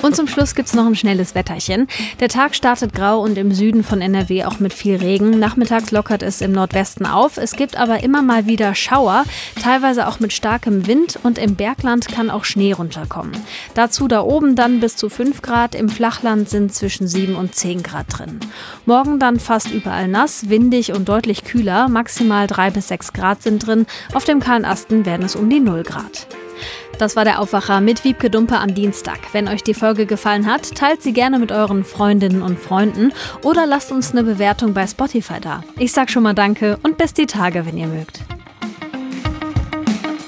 Und 0.00 0.14
zum 0.14 0.28
Schluss 0.28 0.54
gibt's 0.54 0.74
noch 0.74 0.86
ein 0.86 0.94
schnelles 0.94 1.34
Wetterchen. 1.34 1.88
Der 2.20 2.28
Tag 2.28 2.54
startet 2.54 2.94
grau 2.94 3.20
und 3.20 3.36
im 3.36 3.52
Süden 3.52 3.82
von 3.82 4.00
NRW 4.00 4.44
auch 4.44 4.60
mit 4.60 4.72
viel 4.72 4.96
Regen. 4.96 5.38
Nachmittags 5.38 5.90
lockert 5.90 6.22
es 6.22 6.40
im 6.40 6.52
Nordwesten 6.52 7.04
auf. 7.04 7.36
Es 7.36 7.52
gibt 7.52 7.76
aber 7.76 8.02
immer 8.02 8.22
mal 8.22 8.46
wieder 8.46 8.74
Schauer, 8.74 9.24
teilweise 9.60 10.06
auch 10.06 10.20
mit 10.20 10.32
starkem 10.32 10.86
Wind 10.86 11.18
und 11.24 11.36
im 11.36 11.56
Bergland 11.56 12.08
kann 12.08 12.30
auch 12.30 12.44
Schnee 12.44 12.72
runterkommen. 12.72 13.32
Dazu 13.74 14.06
da 14.06 14.22
oben 14.22 14.54
dann 14.54 14.80
bis 14.80 14.96
zu 14.96 15.08
5 15.08 15.42
Grad, 15.42 15.74
im 15.74 15.88
Flachland 15.88 16.48
sind 16.48 16.72
zwischen 16.72 17.08
7 17.08 17.34
und 17.34 17.54
10 17.54 17.82
Grad 17.82 18.06
drin. 18.08 18.38
Morgen 18.86 19.18
dann 19.18 19.40
fast 19.40 19.70
überall 19.70 20.06
nass, 20.06 20.48
windig 20.48 20.92
und 20.92 21.08
deutlich 21.08 21.44
kühler, 21.44 21.88
maximal 21.88 22.46
3 22.46 22.70
bis 22.70 22.88
6 22.88 23.12
Grad 23.12 23.42
sind 23.42 23.66
drin. 23.66 23.86
Auf 24.14 24.24
dem 24.24 24.40
kahlen 24.40 24.64
Asten 24.64 25.04
werden 25.04 25.26
es 25.26 25.34
um 25.34 25.50
die 25.50 25.60
0 25.60 25.82
Grad. 25.82 26.28
Das 26.98 27.14
war 27.14 27.24
der 27.24 27.40
Aufwacher 27.40 27.80
mit 27.80 28.02
Wiebke 28.04 28.28
Dumpe 28.28 28.58
am 28.58 28.74
Dienstag. 28.74 29.18
Wenn 29.32 29.46
euch 29.46 29.62
die 29.62 29.74
Folge 29.74 30.04
gefallen 30.04 30.46
hat, 30.46 30.74
teilt 30.74 31.00
sie 31.00 31.12
gerne 31.12 31.38
mit 31.38 31.52
euren 31.52 31.84
Freundinnen 31.84 32.42
und 32.42 32.58
Freunden 32.58 33.12
oder 33.42 33.66
lasst 33.66 33.92
uns 33.92 34.10
eine 34.10 34.24
Bewertung 34.24 34.74
bei 34.74 34.86
Spotify 34.86 35.40
da. 35.40 35.62
Ich 35.78 35.92
sag 35.92 36.10
schon 36.10 36.24
mal 36.24 36.34
Danke 36.34 36.78
und 36.82 36.98
bis 36.98 37.14
die 37.14 37.26
Tage, 37.26 37.64
wenn 37.66 37.78
ihr 37.78 37.86
mögt. 37.86 38.20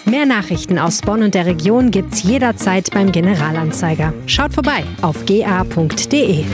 Mehr 0.05 0.27
Nachrichten 0.27 0.79
aus 0.79 1.03
Bonn 1.03 1.23
und 1.23 1.35
der 1.35 1.47
Region 1.47 1.91
gibt's 1.91 2.23
jederzeit 2.23 2.91
beim 2.93 3.13
Generalanzeiger. 3.13 4.13
Schaut 4.27 4.55
vorbei 4.55 4.85
auf 5.03 5.25
ga.de. 5.27 6.45